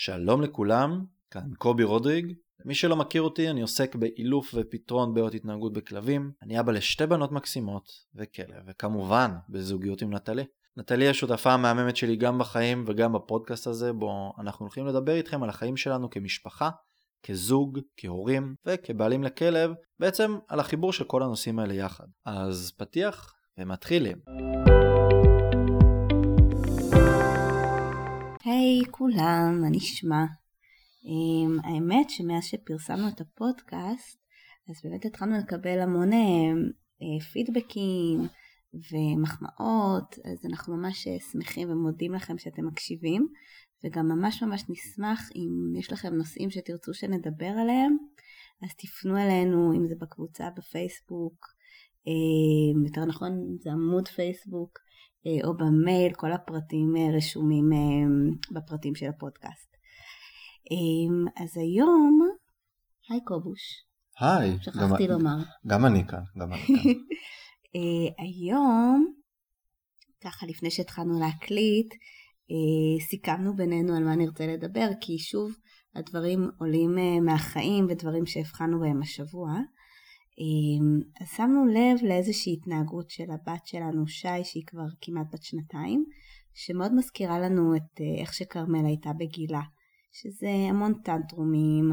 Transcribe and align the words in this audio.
שלום 0.00 0.42
לכולם, 0.42 1.04
כאן 1.30 1.54
קובי 1.58 1.84
רודריג. 1.84 2.32
למי 2.64 2.74
שלא 2.74 2.96
מכיר 2.96 3.22
אותי, 3.22 3.50
אני 3.50 3.60
עוסק 3.62 3.94
באילוף 3.94 4.54
ופתרון 4.54 5.14
בעיות 5.14 5.34
התנהגות 5.34 5.72
בכלבים. 5.72 6.32
אני 6.42 6.60
אבא 6.60 6.72
לשתי 6.72 7.06
בנות 7.06 7.32
מקסימות 7.32 7.88
וכלב, 8.14 8.62
וכמובן 8.66 9.30
בזוגיות 9.48 10.02
עם 10.02 10.14
נטלי. 10.14 10.44
נטלי 10.76 11.04
היא 11.04 11.10
השותפה 11.10 11.52
המהממת 11.52 11.96
שלי 11.96 12.16
גם 12.16 12.38
בחיים 12.38 12.84
וגם 12.86 13.12
בפודקאסט 13.12 13.66
הזה, 13.66 13.92
בו 13.92 14.32
אנחנו 14.38 14.64
הולכים 14.64 14.86
לדבר 14.86 15.14
איתכם 15.14 15.42
על 15.42 15.48
החיים 15.48 15.76
שלנו 15.76 16.10
כמשפחה, 16.10 16.70
כזוג, 17.22 17.78
כהורים 17.96 18.54
וכבעלים 18.66 19.24
לכלב, 19.24 19.70
בעצם 20.00 20.38
על 20.48 20.60
החיבור 20.60 20.92
של 20.92 21.04
כל 21.04 21.22
הנושאים 21.22 21.58
האלה 21.58 21.74
יחד. 21.74 22.06
אז 22.24 22.72
פתיח 22.76 23.34
ומתחילים. 23.58 24.18
היי 28.68 28.80
hey, 28.80 28.90
כולם, 28.90 29.58
מה 29.60 29.68
נשמע? 29.70 30.24
Um, 31.02 31.66
האמת 31.66 32.10
שמאז 32.10 32.44
שפרסמנו 32.44 33.08
את 33.08 33.20
הפודקאסט, 33.20 34.18
אז 34.70 34.80
באמת 34.84 35.04
התחלנו 35.04 35.38
לקבל 35.38 35.80
המון 35.80 36.12
uh, 36.12 37.22
פידבקים 37.32 38.20
ומחמאות, 38.74 40.18
אז 40.24 40.46
אנחנו 40.50 40.76
ממש 40.76 41.08
שמחים 41.32 41.70
ומודים 41.70 42.14
לכם 42.14 42.38
שאתם 42.38 42.66
מקשיבים, 42.66 43.28
וגם 43.84 44.08
ממש 44.08 44.42
ממש 44.42 44.64
נשמח 44.68 45.30
אם 45.36 45.78
יש 45.78 45.92
לכם 45.92 46.14
נושאים 46.14 46.50
שתרצו 46.50 46.94
שנדבר 46.94 47.52
עליהם, 47.62 47.96
אז 48.64 48.70
תפנו 48.78 49.16
אלינו, 49.16 49.72
אם 49.72 49.88
זה 49.88 49.94
בקבוצה 50.00 50.48
בפייסבוק, 50.56 51.46
uh, 52.04 52.86
יותר 52.86 53.04
נכון 53.04 53.56
זה 53.60 53.70
עמוד 53.72 54.08
פייסבוק, 54.08 54.78
אה, 54.78 54.87
או 55.44 55.56
במייל, 55.56 56.12
כל 56.14 56.32
הפרטים 56.32 56.96
אה, 56.96 57.16
רשומים 57.16 57.72
אה, 57.72 58.58
בפרטים 58.60 58.94
של 58.94 59.06
הפודקאסט. 59.06 59.76
אז 61.36 61.56
היום, 61.56 62.20
היי 63.10 63.20
קובוש. 63.24 63.60
היי. 64.20 64.58
שכחתי 64.60 65.06
גם, 65.06 65.12
לומר. 65.12 65.36
גם 65.66 65.86
אני 65.86 66.06
כאן, 66.06 66.22
גם 66.40 66.52
אני 66.52 66.60
כאן. 66.66 66.92
היום, 68.24 69.12
ככה 70.24 70.46
לפני 70.46 70.70
שהתחלנו 70.70 71.20
להקליט, 71.20 71.94
סיכמנו 73.10 73.56
בינינו 73.56 73.96
על 73.96 74.04
מה 74.04 74.16
נרצה 74.16 74.46
לדבר, 74.46 74.88
כי 75.00 75.18
שוב, 75.18 75.50
הדברים 75.94 76.50
עולים 76.58 76.90
מהחיים 77.24 77.86
ודברים 77.90 78.26
שהבחנו 78.26 78.80
בהם 78.80 79.02
השבוע. 79.02 79.50
אמ, 80.38 81.00
אז 81.20 81.28
שמנו 81.36 81.66
לב 81.66 82.08
לאיזושהי 82.08 82.52
התנהגות 82.52 83.10
של 83.10 83.30
הבת 83.30 83.66
שלנו, 83.66 84.06
שי, 84.06 84.44
שהיא 84.44 84.66
כבר 84.66 84.86
כמעט 85.00 85.26
בת 85.32 85.42
שנתיים, 85.42 86.04
שמאוד 86.54 86.94
מזכירה 86.94 87.38
לנו 87.38 87.76
את 87.76 88.00
אה, 88.00 88.20
איך 88.20 88.34
שכרמל 88.34 88.86
הייתה 88.86 89.12
בגילה, 89.12 89.62
שזה 90.12 90.48
המון 90.48 90.94
טנטרומים 91.04 91.90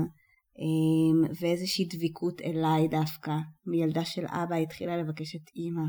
אמ, 0.60 1.32
ואיזושהי 1.42 1.86
דביקות 1.94 2.42
אליי 2.42 2.88
דווקא, 2.88 3.34
מילדה 3.66 4.06
של 4.06 4.26
אבא 4.26 4.56
התחילה 4.56 4.98
לבקש 4.98 5.36
את 5.36 5.50
אימא 5.56 5.86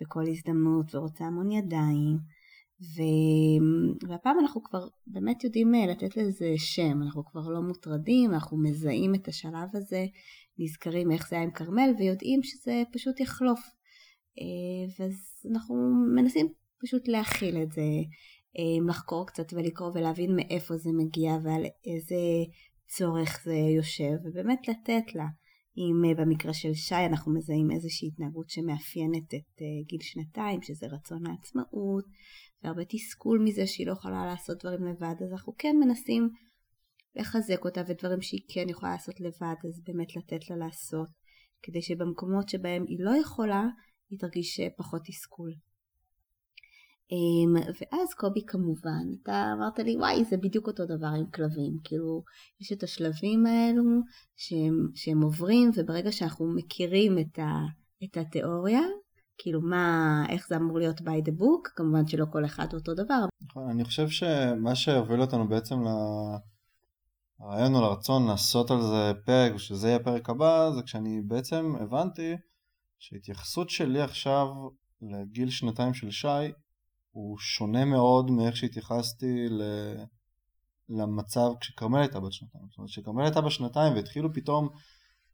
בכל 0.00 0.22
הזדמנות 0.28 0.94
ורוצה 0.94 1.24
המון 1.24 1.50
ידיים. 1.50 2.18
ו... 2.80 3.02
והפעם 4.08 4.38
אנחנו 4.38 4.62
כבר 4.62 4.88
באמת 5.06 5.44
יודעים 5.44 5.74
אה, 5.74 5.86
לתת 5.86 6.16
לזה 6.16 6.54
שם, 6.56 7.02
אנחנו 7.02 7.24
כבר 7.24 7.48
לא 7.48 7.62
מוטרדים, 7.62 8.34
אנחנו 8.34 8.58
מזהים 8.58 9.14
את 9.14 9.28
השלב 9.28 9.68
הזה 9.74 10.06
נזכרים 10.58 11.10
איך 11.10 11.28
זה 11.28 11.36
היה 11.36 11.44
עם 11.44 11.50
כרמל 11.50 11.90
ויודעים 11.98 12.42
שזה 12.42 12.82
פשוט 12.92 13.20
יחלוף. 13.20 13.60
אה, 14.40 14.94
ואז 14.98 15.12
אנחנו 15.52 15.74
מנסים 16.14 16.46
פשוט 16.82 17.08
להכיל 17.08 17.62
את 17.62 17.72
זה, 17.72 17.82
אה, 18.58 18.88
לחקור 18.88 19.26
קצת 19.26 19.52
ולקרוא 19.52 19.90
ולהבין 19.94 20.36
מאיפה 20.36 20.76
זה 20.76 20.90
מגיע 20.92 21.32
ועל 21.44 21.64
איזה 21.86 22.16
צורך 22.86 23.40
זה 23.44 23.54
יושב, 23.54 24.14
ובאמת 24.24 24.68
לתת 24.68 25.14
לה. 25.14 25.26
אם 25.76 26.04
אה, 26.08 26.24
במקרה 26.24 26.52
של 26.52 26.74
שי 26.74 27.06
אנחנו 27.06 27.34
מזהים 27.34 27.70
איזושהי 27.70 28.08
התנהגות 28.08 28.50
שמאפיינת 28.50 29.34
את 29.34 29.62
גיל 29.86 30.00
שנתיים, 30.00 30.62
שזה 30.62 30.86
רצון 30.86 31.26
העצמאות, 31.26 32.04
והרבה 32.62 32.82
תסכול 32.88 33.38
מזה 33.44 33.66
שהיא 33.66 33.86
לא 33.86 33.92
יכולה 33.92 34.26
לעשות 34.26 34.64
דברים 34.64 34.84
לבד, 34.84 35.14
אז 35.24 35.32
אנחנו 35.32 35.52
כן 35.58 35.76
מנסים 35.80 36.28
לחזק 37.18 37.64
אותה 37.64 37.82
ודברים 37.88 38.22
שהיא 38.22 38.40
כן 38.48 38.68
יכולה 38.68 38.92
לעשות 38.92 39.20
לבד 39.20 39.54
אז 39.68 39.80
באמת 39.86 40.16
לתת 40.16 40.50
לה 40.50 40.56
לעשות 40.56 41.08
כדי 41.62 41.82
שבמקומות 41.82 42.48
שבהם 42.48 42.84
היא 42.88 42.98
לא 43.00 43.16
יכולה 43.20 43.64
היא 44.10 44.18
תרגיש 44.18 44.60
פחות 44.76 45.02
תסכול. 45.04 45.50
אמ, 47.12 47.54
ואז 47.54 48.14
קובי 48.14 48.40
כמובן, 48.46 49.04
אתה 49.22 49.52
אמרת 49.56 49.78
לי 49.78 49.96
וואי 49.96 50.24
זה 50.24 50.36
בדיוק 50.36 50.66
אותו 50.66 50.86
דבר 50.86 51.06
עם 51.18 51.26
כלבים, 51.34 51.78
כאילו 51.84 52.22
יש 52.60 52.72
את 52.72 52.82
השלבים 52.82 53.46
האלו 53.46 53.82
שהם, 54.36 54.88
שהם 54.94 55.22
עוברים 55.22 55.70
וברגע 55.76 56.12
שאנחנו 56.12 56.54
מכירים 56.56 57.18
את, 57.18 57.38
ה, 57.38 57.50
את 58.04 58.16
התיאוריה, 58.16 58.80
כאילו 59.38 59.60
מה, 59.60 60.22
איך 60.28 60.48
זה 60.48 60.56
אמור 60.56 60.78
להיות 60.78 61.00
by 61.00 61.28
the 61.28 61.40
book, 61.40 61.70
כמובן 61.76 62.06
שלא 62.06 62.24
כל 62.32 62.44
אחד 62.44 62.66
אותו 62.74 62.94
דבר. 62.94 63.24
נכון, 63.42 63.70
אני 63.70 63.84
חושב 63.84 64.08
שמה 64.08 64.74
שהוביל 64.74 65.20
אותנו 65.20 65.48
בעצם 65.48 65.74
ל... 65.74 65.88
הרעיון 67.40 67.74
או 67.74 67.80
לרצון 67.80 68.26
לעשות 68.26 68.70
על 68.70 68.82
זה 68.82 69.12
פרק 69.24 69.52
ושזה 69.54 69.88
יהיה 69.88 69.96
הפרק 69.96 70.30
הבא 70.30 70.70
זה 70.70 70.82
כשאני 70.82 71.20
בעצם 71.22 71.74
הבנתי 71.80 72.34
שהתייחסות 72.98 73.70
שלי 73.70 74.00
עכשיו 74.00 74.46
לגיל 75.02 75.50
שנתיים 75.50 75.94
של 75.94 76.10
שי 76.10 76.52
הוא 77.10 77.38
שונה 77.38 77.84
מאוד 77.84 78.30
מאיך 78.30 78.56
שהתייחסתי 78.56 79.48
ל... 79.48 79.62
למצב 80.88 81.50
כשכרמל 81.60 81.98
הייתה 81.98 82.20
בת 82.20 82.32
שנתיים. 82.32 82.64
זאת 82.70 82.78
אומרת 82.78 82.90
כשכרמל 82.90 83.22
הייתה 83.22 83.40
בת 83.40 83.50
שנתיים 83.50 83.94
והתחילו 83.94 84.32
פתאום 84.32 84.68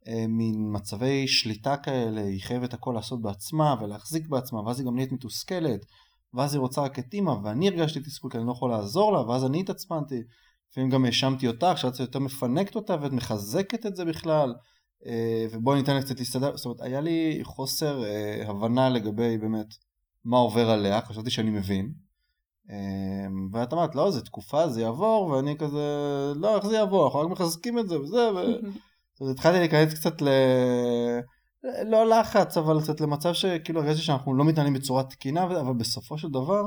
אה, 0.07 0.27
מין 0.27 0.55
מצבי 0.75 1.27
שליטה 1.27 1.77
כאלה, 1.77 2.21
היא 2.21 2.41
חייבת 2.41 2.73
הכל 2.73 2.91
לעשות 2.95 3.21
בעצמה 3.21 3.75
ולהחזיק 3.81 4.27
בעצמה 4.27 4.61
ואז 4.61 4.79
היא 4.79 4.87
גם 4.87 4.95
נהיית 4.95 5.11
מתוסכלת 5.11 5.85
ואז 6.33 6.53
היא 6.53 6.59
רוצה 6.59 6.81
רק 6.81 6.99
את 6.99 7.13
אימא 7.13 7.31
ואני 7.43 7.67
הרגשתי 7.67 7.99
תסכול 7.99 8.31
כי 8.31 8.37
אני 8.37 8.47
לא 8.47 8.51
יכול 8.51 8.71
לעזור 8.71 9.13
לה 9.13 9.21
ואז 9.21 9.45
אני 9.45 9.59
התעצמנתי 9.59 10.21
לפעמים 10.75 10.89
גם 10.89 11.05
האשמתי 11.05 11.47
אותך, 11.47 11.77
שאת 11.77 11.99
יותר 11.99 12.19
מפנקת 12.19 12.75
אותה 12.75 12.95
ואת 13.01 13.11
מחזקת 13.11 13.85
את 13.85 13.95
זה 13.95 14.05
בכלל, 14.05 14.53
אה, 15.05 15.45
ובואי 15.51 15.77
ניתן 15.77 15.95
לה 15.95 16.01
קצת 16.01 16.19
להסתדר, 16.19 16.57
זאת 16.57 16.65
אומרת 16.65 16.81
היה 16.81 17.01
לי 17.01 17.39
חוסר 17.43 18.03
אה, 18.05 18.43
הבנה 18.47 18.89
לגבי 18.89 19.37
באמת 19.37 19.67
מה 20.25 20.37
עובר 20.37 20.69
עליה, 20.69 21.01
חשבתי 21.01 21.29
שאני 21.29 21.49
מבין, 21.49 21.93
אה, 22.71 23.27
ואת 23.53 23.73
אמרת 23.73 23.95
לא 23.95 24.11
זה 24.11 24.21
תקופה 24.21 24.69
זה 24.69 24.81
יעבור 24.81 25.27
ואני 25.27 25.57
כזה 25.57 25.87
לא 26.35 26.55
איך 26.55 26.65
זה 26.65 26.75
יעבור? 26.75 27.05
אנחנו 27.05 27.19
רק 27.19 27.29
מחזקים 27.29 27.79
את 27.79 27.89
זה 27.89 27.99
וזה 27.99 28.29
ו... 28.35 28.39
התחלתי 29.31 29.59
להיכנס 29.59 29.93
קצת 29.93 30.21
ל... 30.21 30.27
לא 31.85 32.09
לחץ 32.09 32.57
אבל 32.57 32.81
קצת 32.81 33.01
למצב 33.01 33.33
שכאילו 33.33 33.81
הרגשתי 33.81 34.01
שאנחנו 34.01 34.33
לא 34.33 34.45
מתנהלים 34.45 34.73
בצורה 34.73 35.03
תקינה 35.03 35.43
אבל 35.43 35.73
בסופו 35.73 36.17
של 36.17 36.29
דבר 36.29 36.61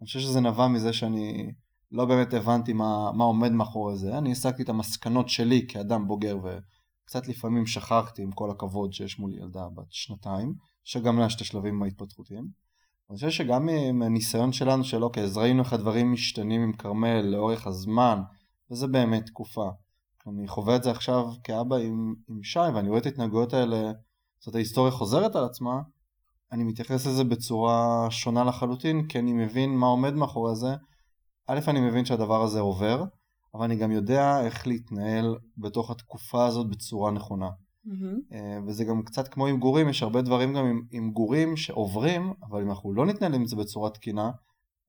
אני 0.00 0.06
חושב 0.06 0.20
שזה 0.20 0.40
נבע 0.40 0.68
מזה 0.68 0.92
שאני 0.92 1.52
לא 1.92 2.04
באמת 2.04 2.34
הבנתי 2.34 2.72
מה, 2.72 3.12
מה 3.12 3.24
עומד 3.24 3.52
מאחורי 3.52 3.96
זה, 3.96 4.18
אני 4.18 4.32
הסקתי 4.32 4.62
את 4.62 4.68
המסקנות 4.68 5.28
שלי 5.28 5.66
כאדם 5.68 6.08
בוגר 6.08 6.36
וקצת 6.36 7.28
לפעמים 7.28 7.66
שכחתי 7.66 8.22
עם 8.22 8.32
כל 8.32 8.50
הכבוד 8.50 8.92
שיש 8.92 9.18
מול 9.18 9.34
ילדה 9.34 9.68
בת 9.74 9.86
שנתיים, 9.92 10.54
שגם 10.84 11.18
לה 11.18 11.26
יש 11.26 11.36
את 11.36 11.40
השלבים 11.40 11.82
ההתפתחותיים. 11.82 12.48
אני 13.10 13.16
חושב 13.16 13.30
שגם 13.30 13.68
מהניסיון 13.92 14.52
שלנו 14.52 14.84
של 14.84 15.04
אוקיי, 15.04 15.22
אז 15.22 15.36
ראינו 15.36 15.62
איך 15.62 15.72
הדברים 15.72 16.12
משתנים 16.12 16.62
עם 16.62 16.72
כרמל 16.72 17.20
לאורך 17.20 17.66
הזמן, 17.66 18.22
וזה 18.70 18.86
באמת 18.86 19.26
תקופה. 19.26 19.68
אני 20.26 20.48
חווה 20.48 20.76
את 20.76 20.82
זה 20.82 20.90
עכשיו 20.90 21.24
כאבא 21.44 21.76
עם, 21.76 22.14
עם 22.28 22.42
שי 22.42 22.58
ואני 22.74 22.88
רואה 22.88 23.00
את 23.00 23.06
ההתנהגויות 23.06 23.54
האלה, 23.54 23.92
זאת 24.40 24.54
ההיסטוריה 24.54 24.92
חוזרת 24.92 25.36
על 25.36 25.44
עצמה, 25.44 25.80
אני 26.52 26.64
מתייחס 26.64 27.06
לזה 27.06 27.24
בצורה 27.24 28.06
שונה 28.10 28.44
לחלוטין, 28.44 29.08
כי 29.08 29.18
אני 29.18 29.32
מבין 29.32 29.76
מה 29.76 29.86
עומד 29.86 30.14
מאחורי 30.14 30.56
זה, 30.56 30.74
א', 31.50 31.60
אני 31.68 31.80
מבין 31.80 32.04
שהדבר 32.04 32.42
הזה 32.42 32.60
עובר, 32.60 33.04
אבל 33.54 33.64
אני 33.64 33.76
גם 33.76 33.90
יודע 33.90 34.40
איך 34.44 34.66
להתנהל 34.66 35.36
בתוך 35.58 35.90
התקופה 35.90 36.46
הזאת 36.46 36.70
בצורה 36.70 37.10
נכונה. 37.10 37.48
Mm-hmm. 37.86 38.34
וזה 38.66 38.84
גם 38.84 39.02
קצת 39.02 39.28
כמו 39.28 39.46
עם 39.46 39.58
גורים, 39.58 39.88
יש 39.88 40.02
הרבה 40.02 40.22
דברים 40.22 40.54
גם 40.54 40.64
עם, 40.64 40.82
עם 40.90 41.10
גורים 41.10 41.56
שעוברים, 41.56 42.32
אבל 42.42 42.62
אם 42.62 42.70
אנחנו 42.70 42.94
לא 42.94 43.06
נתנהל 43.06 43.34
עם 43.34 43.46
זה 43.46 43.56
בצורה 43.56 43.90
תקינה, 43.90 44.30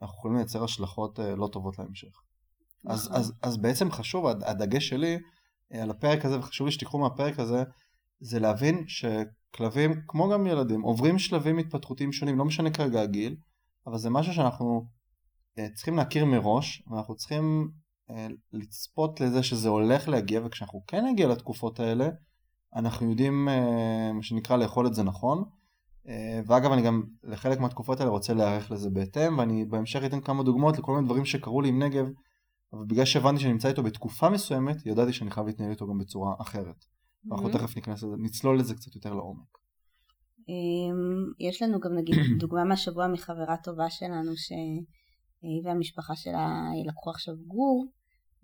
אנחנו 0.01 0.17
יכולים 0.17 0.37
לייצר 0.37 0.63
השלכות 0.63 1.19
אה, 1.19 1.35
לא 1.35 1.49
טובות 1.51 1.79
להמשך. 1.79 2.07
Mm-hmm. 2.07 2.91
אז, 2.91 3.09
אז, 3.11 3.33
אז 3.41 3.57
בעצם 3.57 3.91
חשוב, 3.91 4.25
הדגש 4.27 4.89
שלי 4.89 5.17
אה, 5.73 5.83
על 5.83 5.91
הפרק 5.91 6.25
הזה, 6.25 6.39
וחשוב 6.39 6.67
לי 6.67 6.71
שתיקחו 6.71 6.99
מהפרק 6.99 7.39
הזה, 7.39 7.63
זה 8.19 8.39
להבין 8.39 8.85
שכלבים, 8.87 10.01
כמו 10.07 10.29
גם 10.29 10.47
ילדים, 10.47 10.81
עוברים 10.81 11.19
שלבים 11.19 11.57
התפתחותיים 11.57 12.11
שונים, 12.11 12.37
לא 12.37 12.45
משנה 12.45 12.69
כרגע 12.69 13.01
הגיל, 13.01 13.35
אבל 13.87 13.97
זה 13.97 14.09
משהו 14.09 14.33
שאנחנו 14.33 14.85
צריכים 15.73 15.95
להכיר 15.95 16.25
מראש 16.25 16.83
ואנחנו 16.87 17.15
צריכים 17.15 17.71
אה, 18.09 18.27
לצפות 18.53 19.21
לזה 19.21 19.43
שזה 19.43 19.69
הולך 19.69 20.07
להגיע 20.07 20.41
וכשאנחנו 20.45 20.83
כן 20.87 21.05
נגיע 21.05 21.27
לתקופות 21.27 21.79
האלה 21.79 22.09
אנחנו 22.75 23.09
יודעים 23.09 23.49
אה, 23.49 24.13
מה 24.13 24.23
שנקרא 24.23 24.57
לאכול 24.57 24.87
את 24.87 24.93
זה 24.93 25.03
נכון 25.03 25.43
ואגב 26.47 26.71
אני 26.71 26.81
גם 26.81 27.03
לחלק 27.23 27.59
מהתקופות 27.59 27.99
האלה 27.99 28.11
רוצה 28.11 28.33
להיערך 28.33 28.71
לזה 28.71 28.89
בהתאם 28.89 29.37
ואני 29.37 29.65
בהמשך 29.65 30.01
אתן 30.05 30.21
כמה 30.21 30.43
דוגמאות 30.43 30.77
לכל 30.77 30.95
מיני 30.95 31.05
דברים 31.05 31.25
שקרו 31.25 31.61
לי 31.61 31.69
עם 31.69 31.83
נגב 31.83 32.05
אבל 32.73 32.85
בגלל 32.87 33.05
שהבנתי 33.05 33.41
שאני 33.41 33.53
נמצא 33.53 33.67
איתו 33.67 33.83
בתקופה 33.83 34.29
מסוימת, 34.29 34.85
ידעתי 34.85 35.13
שאני 35.13 35.31
חייב 35.31 35.47
להתנהל 35.47 35.71
איתו 35.71 35.87
גם 35.87 35.97
בצורה 35.97 36.35
אחרת. 36.41 36.75
Mm-hmm. 36.75 37.31
ואנחנו 37.31 37.49
תכף 37.49 37.75
ניכנס 37.75 38.03
לזה, 38.03 38.15
נצלול 38.17 38.59
לזה 38.59 38.75
קצת 38.75 38.95
יותר 38.95 39.13
לעומק. 39.13 39.57
אמ, 40.49 41.33
יש 41.39 41.61
לנו 41.61 41.79
גם 41.79 41.91
נגיד 41.95 42.15
דוגמה 42.41 42.63
מהשבוע 42.63 43.07
מחברה 43.07 43.57
טובה 43.63 43.89
שלנו 43.89 44.37
שהיא 45.41 45.61
והמשפחה 45.63 46.15
שלה 46.15 46.69
לקחו 46.85 47.09
עכשיו 47.09 47.33
גור 47.47 47.87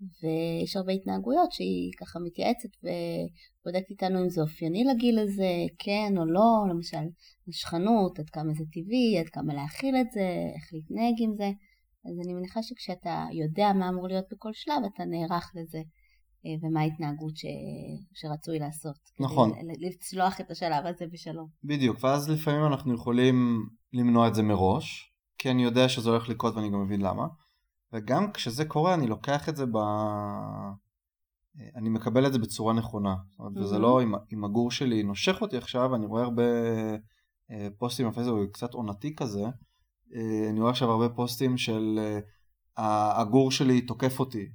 ויש 0.00 0.76
הרבה 0.76 0.92
התנהגויות 0.92 1.52
שהיא 1.52 1.92
ככה 2.00 2.18
מתייעצת 2.18 2.68
ובודקת 2.82 3.90
איתנו 3.90 4.22
אם 4.22 4.28
זה 4.28 4.40
אופייני 4.40 4.84
לגיל 4.84 5.18
הזה, 5.18 5.52
כן 5.78 6.12
או 6.18 6.24
לא, 6.24 6.64
למשל 6.70 7.06
נשכנות, 7.48 8.18
עד 8.18 8.30
כמה 8.30 8.52
זה 8.52 8.64
טבעי, 8.72 9.18
עד 9.18 9.28
כמה 9.28 9.54
להכיל 9.54 9.96
את 10.00 10.10
זה, 10.10 10.28
איך 10.54 10.70
להתנהג 10.72 11.14
עם 11.18 11.34
זה. 11.36 11.50
אז 12.06 12.20
אני 12.24 12.34
מניחה 12.34 12.62
שכשאתה 12.62 13.24
יודע 13.32 13.72
מה 13.72 13.88
אמור 13.88 14.08
להיות 14.08 14.24
בכל 14.32 14.50
שלב, 14.52 14.82
אתה 14.94 15.04
נערך 15.04 15.52
לזה 15.54 15.78
אה, 16.46 16.68
ומה 16.68 16.80
ההתנהגות 16.80 17.36
ש... 17.36 17.44
שרצוי 18.14 18.58
לעשות. 18.58 18.98
נכון. 19.20 19.52
לצלוח 19.80 20.40
את 20.40 20.50
השלב 20.50 20.86
הזה 20.86 21.04
בשלום. 21.12 21.48
בדיוק, 21.64 22.04
ואז 22.04 22.30
לפעמים 22.30 22.66
אנחנו 22.66 22.94
יכולים 22.94 23.66
למנוע 23.92 24.28
את 24.28 24.34
זה 24.34 24.42
מראש, 24.42 25.15
כי 25.38 25.50
אני 25.50 25.62
יודע 25.64 25.88
שזה 25.88 26.10
הולך 26.10 26.28
לקרות 26.28 26.54
ואני 26.54 26.70
גם 26.70 26.82
מבין 26.82 27.00
למה. 27.00 27.26
וגם 27.92 28.32
כשזה 28.32 28.64
קורה 28.64 28.94
אני 28.94 29.06
לוקח 29.06 29.48
את 29.48 29.56
זה 29.56 29.66
ב... 29.66 29.76
אני 31.76 31.88
מקבל 31.88 32.26
את 32.26 32.32
זה 32.32 32.38
בצורה 32.38 32.74
נכונה. 32.74 33.16
זאת 33.30 33.38
אומרת, 33.38 33.56
וזה 33.56 33.76
Mhm. 33.76 33.78
לא 33.78 34.02
אם, 34.32 34.44
הגור 34.44 34.70
שלי 34.70 35.02
נושך 35.02 35.36
אותי 35.40 35.56
עכשיו, 35.56 35.94
אני 35.94 36.06
רואה 36.06 36.22
הרבה 36.22 36.42
אה, 37.50 37.68
פוסטים 37.78 38.08
בפייסבוק, 38.08 38.50
קצת 38.52 38.74
עונתי 38.74 39.14
כזה. 39.16 39.44
אה, 40.14 40.50
אני 40.50 40.60
רואה 40.60 40.70
עכשיו 40.70 40.90
הרבה 40.90 41.08
פוסטים 41.08 41.56
של 41.58 41.98
אה, 42.78 43.20
הגור 43.20 43.50
שלי 43.50 43.80
תוקף 43.80 44.20
אותי. 44.20 44.46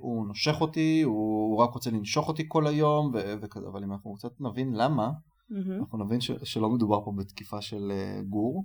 הוא 0.00 0.26
נושך 0.26 0.60
אותי, 0.60 1.02
הוא, 1.02 1.14
הוא 1.50 1.62
רק 1.62 1.70
רוצה 1.70 1.90
לנשוך 1.90 2.28
אותי 2.28 2.44
כל 2.48 2.66
היום 2.66 3.10
ו- 3.14 3.34
וכזה, 3.42 3.66
אבל 3.72 3.84
אם 3.84 3.92
אנחנו 3.92 4.14
קצת 4.14 4.40
נבין 4.40 4.72
למה, 4.74 5.10
מהמם. 5.50 5.80
אנחנו 5.80 6.04
נבין 6.04 6.20
ש- 6.20 6.30
שלא 6.44 6.70
מדובר 6.70 7.04
פה 7.04 7.12
בתקיפה 7.18 7.60
של 7.60 7.92
גור. 8.28 8.64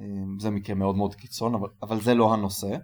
אה, 0.00 0.04
זה 0.38 0.50
מקרה 0.50 0.74
מאוד 0.76 0.96
מאוד 0.96 1.14
קיצון, 1.14 1.54
אבל, 1.54 1.68
אבל 1.82 2.00
זה 2.00 2.14
לא 2.14 2.34
הנושא. 2.34 2.76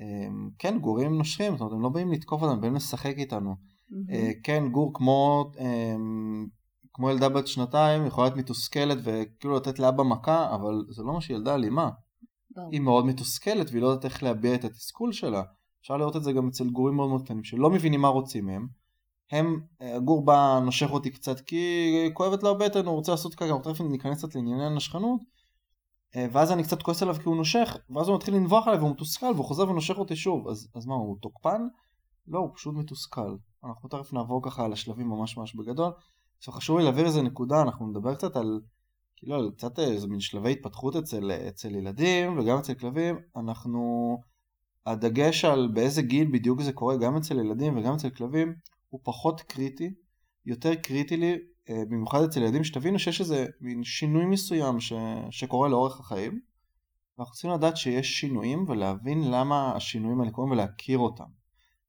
אה, 0.00 0.28
כן, 0.58 0.78
גורים 0.78 1.18
נושכים, 1.18 1.52
זאת 1.52 1.60
אומרת, 1.60 1.72
הם 1.72 1.82
לא 1.82 1.88
באים 1.88 2.12
לתקוף 2.12 2.42
אותנו, 2.42 2.54
הם 2.54 2.60
באים 2.60 2.74
לשחק 2.74 3.14
איתנו. 3.18 3.54
אה, 4.10 4.30
כן, 4.42 4.68
גור 4.68 4.90
כמו, 4.94 5.50
אה, 5.58 5.94
כמו 6.92 7.10
ילדה 7.10 7.28
בת 7.28 7.46
שנתיים, 7.46 8.06
יכולה 8.06 8.26
להיות 8.26 8.38
מתוסכלת 8.38 8.98
וכאילו 9.04 9.56
לתת 9.56 9.78
לאבא 9.78 10.02
מכה, 10.02 10.54
אבל 10.54 10.84
זה 10.90 11.02
לא 11.02 11.12
מה 11.12 11.20
שילדה 11.20 11.54
אלימה. 11.54 11.90
היא 12.72 12.80
מאוד 12.80 13.06
מתוסכלת 13.06 13.70
והיא 13.70 13.82
לא 13.82 13.86
יודעת 13.86 14.04
איך 14.04 14.22
להביע 14.22 14.54
את 14.54 14.64
התסכול 14.64 15.12
שלה. 15.12 15.42
אפשר 15.82 15.96
לראות 15.96 16.16
את 16.16 16.22
זה 16.22 16.32
גם 16.32 16.48
אצל 16.48 16.70
גורים 16.70 16.96
מאוד 16.96 17.08
מאוד 17.08 17.22
קטנים 17.24 17.44
שלא 17.44 17.70
מבינים 17.70 18.00
מה 18.00 18.08
רוצים 18.08 18.46
מהם. 18.46 18.66
הם, 19.32 19.60
אה, 19.82 19.96
הגור 19.96 20.24
בא 20.24 20.60
נושך 20.64 20.90
אותי 20.90 21.10
קצת 21.10 21.40
כי 21.40 22.10
כואבת 22.14 22.42
לו 22.42 22.50
הבטן, 22.50 22.86
הוא 22.86 22.94
רוצה 22.94 23.12
לעשות 23.12 23.34
ככה, 23.34 23.58
תכף 23.62 23.80
ניכנס 23.80 24.18
קצת 24.18 24.34
לענייני 24.34 24.66
הנשכנות. 24.66 25.20
אה, 26.16 26.26
ואז 26.32 26.52
אני 26.52 26.62
קצת 26.62 26.82
כועס 26.82 27.02
עליו 27.02 27.14
כי 27.14 27.22
הוא 27.24 27.36
נושך, 27.36 27.76
ואז 27.90 28.08
הוא 28.08 28.16
מתחיל 28.16 28.34
לנבוח 28.34 28.66
עליי 28.66 28.78
והוא 28.78 28.90
מתוסכל 28.90 29.26
והוא 29.34 29.44
חוזר 29.44 29.68
ונושך 29.68 29.98
אותי 29.98 30.16
שוב. 30.16 30.48
אז, 30.48 30.68
אז 30.74 30.86
מה, 30.86 30.94
הוא 30.94 31.16
תוקפן? 31.20 31.62
לא, 32.28 32.38
הוא 32.38 32.50
פשוט 32.54 32.74
מתוסכל. 32.74 33.36
אנחנו 33.64 33.88
תכף 33.88 34.12
נעבור 34.12 34.42
ככה 34.42 34.64
על 34.64 34.72
השלבים 34.72 35.08
ממש 35.08 35.36
ממש 35.36 35.54
בגדול. 35.54 35.92
עכשיו 36.38 36.54
חשוב 36.54 36.78
לי 36.78 36.84
להעביר 36.84 37.06
איזה 37.06 37.22
נקודה, 37.22 37.62
אנחנו 37.62 37.86
נדבר 37.86 38.14
קצת 38.14 38.36
על, 38.36 38.60
כאילו, 39.16 39.36
על 39.36 39.50
קצת 39.56 39.78
איזה 39.78 40.06
מין 40.08 40.20
שלבי 40.20 40.52
התפתחות 40.52 40.96
אצל, 40.96 41.30
אצל 41.48 41.74
ילדים 41.74 42.38
וגם 42.38 42.58
אצל 42.58 42.74
כלבים. 42.74 43.16
אנחנו, 43.36 44.16
הדגש 44.86 45.44
על 45.44 45.68
באיזה 45.74 46.02
גיל 46.02 46.28
בדיוק 46.32 46.62
זה 46.62 46.72
קורה 46.72 46.96
גם 46.96 47.16
אצל 47.16 47.38
ילדים 47.38 47.78
וגם 47.78 47.94
אצל 47.94 48.10
כלבים 48.10 48.54
הוא 48.88 49.00
פחות 49.04 49.40
קריטי, 49.40 49.94
יותר 50.46 50.74
קריטי 50.74 51.16
לי, 51.16 51.36
במיוחד 51.70 52.22
אצל 52.22 52.42
ילדים, 52.42 52.64
שתבינו 52.64 52.98
שיש 52.98 53.20
איזה 53.20 53.46
מין 53.60 53.84
שינוי 53.84 54.26
מסוים 54.26 54.80
ש, 54.80 54.92
שקורה 55.30 55.68
לאורך 55.68 56.00
החיים. 56.00 56.40
ואנחנו 57.18 57.32
צריכים 57.32 57.50
לדעת 57.50 57.76
שיש 57.76 58.20
שינויים 58.20 58.64
ולהבין 58.68 59.30
למה 59.30 59.72
השינויים 59.76 60.20
האלה 60.20 60.32
קורים 60.32 60.50
ולהכיר 60.50 60.98
אותם. 60.98 61.24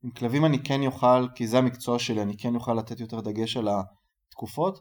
עם 0.04 0.12
כלבים 0.12 0.46
אני 0.46 0.64
כן 0.64 0.82
יוכל, 0.82 1.28
כי 1.36 1.48
זה 1.48 1.58
המקצוע 1.58 2.00
שלי, 2.00 2.22
אני 2.22 2.38
כן 2.38 2.54
יוכל 2.54 2.74
לתת 2.74 3.00
יותר 3.00 3.22
דגש 3.22 3.58
על 3.58 3.68
התקופות. 4.30 4.80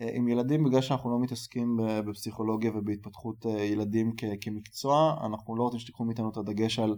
אה, 0.00 0.10
עם 0.12 0.28
ילדים, 0.28 0.64
בגלל 0.64 0.80
שאנחנו 0.80 1.10
לא 1.10 1.20
מתעסקים 1.20 1.76
בפסיכולוגיה 2.06 2.70
ובהתפתחות 2.74 3.46
אה, 3.46 3.62
ילדים 3.62 4.12
כ- 4.16 4.24
כמקצוע, 4.40 5.16
אנחנו 5.26 5.56
לא 5.56 5.62
רוצים 5.62 5.80
שתיקחו 5.80 6.04
מאיתנו 6.04 6.30
את 6.30 6.36
הדגש 6.36 6.78
על, 6.78 6.96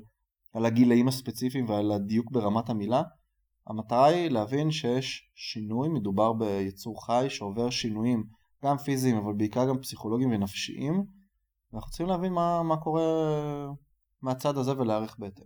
על 0.52 0.66
הגילאים 0.66 1.08
הספציפיים 1.08 1.68
ועל 1.68 1.92
הדיוק 1.92 2.30
ברמת 2.30 2.70
המילה. 2.70 3.02
המטרה 3.66 4.06
היא 4.06 4.30
להבין 4.30 4.70
שיש 4.70 5.30
שינוי, 5.34 5.88
מדובר 5.88 6.32
ביצור 6.32 7.06
חי 7.06 7.26
שעובר 7.28 7.70
שינויים 7.70 8.24
גם 8.64 8.76
פיזיים 8.76 9.16
אבל 9.16 9.32
בעיקר 9.32 9.68
גם 9.68 9.78
פסיכולוגיים 9.78 10.30
ונפשיים 10.30 11.04
ואנחנו 11.72 11.90
צריכים 11.90 12.06
להבין 12.06 12.32
מה, 12.32 12.62
מה 12.62 12.76
קורה 12.76 13.02
מהצד 14.22 14.56
הזה 14.56 14.78
ולהערך 14.78 15.16
בהתאם. 15.18 15.44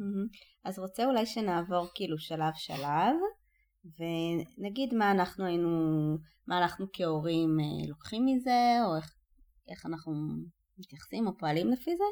אז 0.65 0.79
רוצה 0.79 1.05
אולי 1.07 1.27
שנעבור 1.27 1.87
כאילו 1.95 2.19
שלב 2.19 2.53
שלב 2.55 3.17
ונגיד 3.85 4.95
מה 4.95 5.11
אנחנו 5.11 5.45
היינו, 5.47 5.71
מה 6.47 6.59
אנחנו 6.59 6.87
כהורים 6.93 7.61
אה, 7.61 7.89
לוקחים 7.89 8.25
מזה 8.27 8.79
או 8.87 8.97
איך, 8.97 9.15
איך 9.69 9.87
אנחנו 9.87 10.13
מתייחסים 10.79 11.27
או 11.27 11.39
פועלים 11.39 11.71
לפי 11.71 11.91
זה 11.97 12.05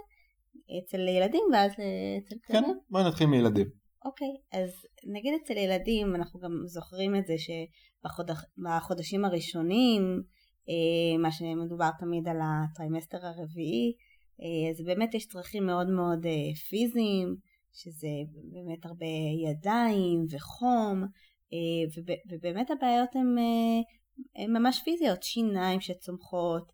אצל 0.79 1.09
ילדים 1.09 1.43
ואז 1.53 1.73
אה, 1.79 2.19
אצל 2.19 2.37
כן, 2.47 2.61
כלבים. 2.61 2.79
בואי 2.91 3.05
נתחיל 3.09 3.27
מילדים. 3.27 3.84
אוקיי, 4.05 4.37
אז 4.53 4.71
נגיד 5.05 5.35
אצל 5.43 5.57
ילדים 5.57 6.15
אנחנו 6.15 6.41
גם 6.41 6.53
זוכרים 6.67 7.17
את 7.17 7.27
זה 7.27 7.35
שבחודשים 7.39 9.25
הראשונים, 9.25 10.23
אה, 10.69 11.19
מה 11.19 11.33
שמדובר 11.33 11.91
תמיד 11.99 12.29
על 12.29 12.37
הטרימסטר 12.43 13.27
הרביעי, 13.27 13.93
אה, 14.43 14.71
אז 14.71 14.85
באמת 14.85 15.15
יש 15.15 15.29
צרכים 15.29 15.67
מאוד 15.67 15.91
מאוד 15.91 16.27
אה, 16.27 16.55
פיזיים, 16.69 17.37
שזה 17.73 18.09
באמת 18.53 18.87
הרבה 18.87 19.07
ידיים 19.51 20.27
וחום, 20.31 21.03
וב- 21.97 22.33
ובאמת 22.33 22.71
הבעיות 22.71 23.09
הן 23.15 23.37
הן 24.37 24.57
ממש 24.57 24.83
פיזיות, 24.85 25.23
שיניים 25.23 25.81
שצומחות, 25.81 26.73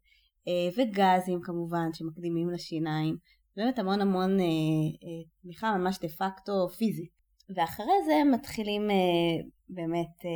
וגזים 0.76 1.40
כמובן 1.42 1.88
שמקדימים 1.92 2.50
לשיניים, 2.50 3.16
באמת 3.56 3.78
המון 3.78 4.00
המון 4.00 4.38
תמיכה 5.42 5.76
ממש 5.78 5.98
דה 6.02 6.08
פקטו 6.08 6.68
פיזית. 6.68 7.19
ואחרי 7.56 7.92
זה 8.06 8.30
מתחילים 8.32 8.90
אה, 8.90 8.96
באמת 9.68 10.24
אה, 10.24 10.30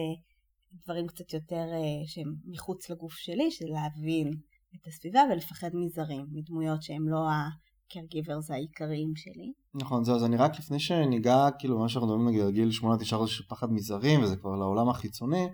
דברים 0.84 1.06
קצת 1.06 1.32
יותר 1.32 1.66
אה, 1.72 2.06
שהם 2.06 2.34
מחוץ 2.44 2.90
לגוף 2.90 3.12
שלי, 3.12 3.50
של 3.50 3.66
להבין 3.68 4.30
את 4.74 4.86
הסביבה 4.86 5.20
ולפחד 5.32 5.70
מזרים, 5.74 6.26
מדמויות 6.32 6.82
שהם 6.82 7.08
לא 7.08 7.28
ה-caregivers 7.28 8.52
העיקריים 8.52 9.16
שלי. 9.16 9.52
נכון, 9.74 10.04
זהו, 10.04 10.16
אז 10.16 10.24
אני 10.24 10.36
רק 10.36 10.58
לפני 10.58 10.78
שניגע, 10.78 11.48
כאילו, 11.58 11.78
מה 11.78 11.88
שאנחנו 11.88 12.08
מדברים 12.08 12.28
נגיד 12.28 12.40
על 12.40 12.52
גיל 12.52 12.68
8-9 12.80 12.84
חודשים 13.16 13.36
של 13.36 13.44
פחד 13.48 13.72
מזרים, 13.72 14.22
וזה 14.22 14.36
כבר 14.36 14.56
לעולם 14.56 14.88
החיצוני. 14.88 15.48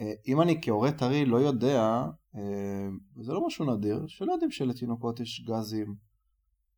אה, 0.00 0.12
אם 0.28 0.40
אני 0.40 0.58
כהורה 0.62 0.92
טרי 0.92 1.24
לא 1.24 1.36
יודע, 1.36 2.04
אה, 2.36 2.88
וזה 3.16 3.32
לא 3.32 3.46
משהו 3.46 3.76
נדיר, 3.76 4.04
שלא 4.06 4.32
יודעים 4.32 4.50
שלתינוקות 4.50 5.20
יש 5.20 5.44
גזים, 5.46 5.94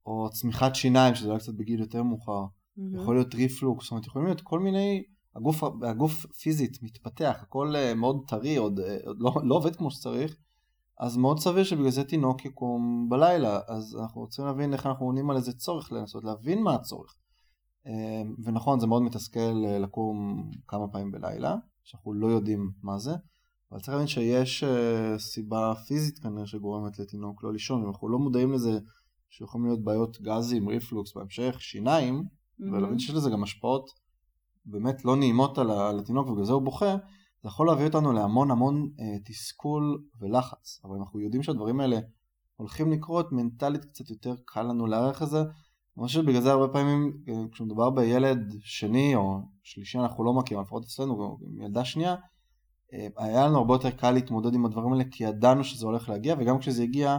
או 0.06 0.28
צמיחת 0.32 0.74
שיניים, 0.74 1.14
שזה 1.14 1.30
היה 1.30 1.38
קצת 1.38 1.54
בגיל 1.54 1.80
יותר 1.80 2.02
מאוחר, 2.02 2.44
מהמם. 2.76 3.00
יכול 3.00 3.14
להיות 3.14 3.34
ריפלוקס, 3.34 3.84
זאת 3.84 3.90
אומרת, 3.90 4.06
יכולים 4.06 4.26
להיות 4.26 4.40
כל 4.40 4.60
מיני, 4.60 5.02
הגוף, 5.36 5.62
הגוף 5.82 6.26
פיזית 6.26 6.82
מתפתח, 6.82 7.38
הכל 7.42 7.76
אה, 7.76 7.94
מאוד 7.94 8.24
טרי, 8.28 8.56
עוד, 8.56 8.80
אה, 8.80 8.96
עוד 9.04 9.16
לא, 9.20 9.34
לא 9.44 9.54
עובד 9.54 9.76
כמו 9.76 9.90
שצריך, 9.90 10.36
אז 10.98 11.16
מאוד 11.16 11.38
סביר 11.38 11.64
שבגלל 11.64 11.90
זה 11.90 12.04
תינוק 12.04 12.44
יקום 12.44 13.06
בלילה, 13.08 13.60
אז 13.68 13.96
אנחנו 14.00 14.20
רוצים 14.20 14.44
להבין 14.44 14.72
איך 14.72 14.86
אנחנו 14.86 15.06
עונים 15.06 15.30
על 15.30 15.36
איזה 15.36 15.52
צורך, 15.52 15.92
לנסות 15.92 16.24
להבין 16.24 16.62
מה 16.62 16.74
הצורך. 16.74 17.14
אה, 17.86 18.22
ונכון, 18.44 18.80
זה 18.80 18.86
מאוד 18.86 19.02
מתסכל 19.02 19.64
לקום 19.80 20.44
כמה 20.68 20.88
פעמים 20.88 21.10
בלילה, 21.10 21.56
שאנחנו 21.84 22.12
לא 22.12 22.26
יודעים 22.26 22.70
מה 22.82 22.98
זה, 22.98 23.12
אבל 23.72 23.80
צריך 23.80 23.88
להבין 23.88 24.06
שיש 24.06 24.64
סיבה 25.18 25.72
פיזית 25.88 26.18
כנראה 26.18 26.46
שגורמת 26.46 26.98
לתינוק 26.98 27.44
לא 27.44 27.52
לישון, 27.52 27.82
אם 27.82 27.88
אנחנו 27.88 28.08
לא 28.08 28.18
מודעים 28.18 28.52
לזה 28.52 28.78
שיכולים 29.30 29.66
להיות 29.66 29.84
בעיות 29.84 30.20
גזים, 30.20 30.68
ריפלוקס 30.68 31.14
בהמשך, 31.16 31.56
שיניים, 31.60 32.24
מהמם. 32.60 32.74
ולהבין 32.76 32.98
שיש 32.98 33.14
לזה 33.14 33.30
גם 33.30 33.42
השפעות 33.42 33.90
באמת 34.64 35.04
לא 35.04 35.16
נעימות 35.16 35.58
על 35.58 35.98
התינוק 36.00 36.28
ובגלל 36.28 36.44
זה 36.44 36.52
הוא 36.52 36.62
בוכה, 36.62 36.96
זה 37.42 37.48
יכול 37.48 37.66
להביא 37.66 37.86
אותנו 37.86 38.12
להמון 38.12 38.50
המון 38.50 38.90
אה, 39.00 39.18
תסכול 39.24 40.02
ולחץ. 40.20 40.80
אבל 40.84 40.96
אנחנו 40.96 41.20
יודעים 41.20 41.42
שהדברים 41.42 41.80
האלה 41.80 41.98
הולכים 42.56 42.92
לקרות, 42.92 43.32
מנטלית 43.32 43.84
קצת 43.84 44.10
יותר 44.10 44.34
קל 44.44 44.62
לנו 44.62 44.86
להערך 44.86 45.22
את 45.22 45.28
זה. 45.28 45.40
אני 45.40 46.06
חושב 46.06 46.22
שבגלל 46.22 46.42
זה 46.42 46.52
הרבה 46.52 46.72
פעמים 46.72 47.12
אה, 47.28 47.34
כשמדובר 47.52 47.90
בילד 47.90 48.52
שני 48.60 49.14
או 49.14 49.40
שלישי 49.62 49.98
אנחנו 49.98 50.24
לא 50.24 50.32
מכירים, 50.32 50.62
לפחות 50.62 50.84
אצלנו, 50.84 51.38
עם 51.42 51.62
ילדה 51.62 51.84
שנייה, 51.84 52.16
אה, 52.92 53.06
היה 53.16 53.46
לנו 53.46 53.58
הרבה 53.58 53.74
יותר 53.74 53.90
קל 53.90 54.10
להתמודד 54.10 54.54
עם 54.54 54.66
הדברים 54.66 54.92
האלה 54.92 55.04
כי 55.10 55.24
ידענו 55.24 55.64
שזה 55.64 55.86
הולך 55.86 56.08
להגיע 56.08 56.34
וגם 56.38 56.58
כשזה 56.58 56.82
הגיע 56.82 57.18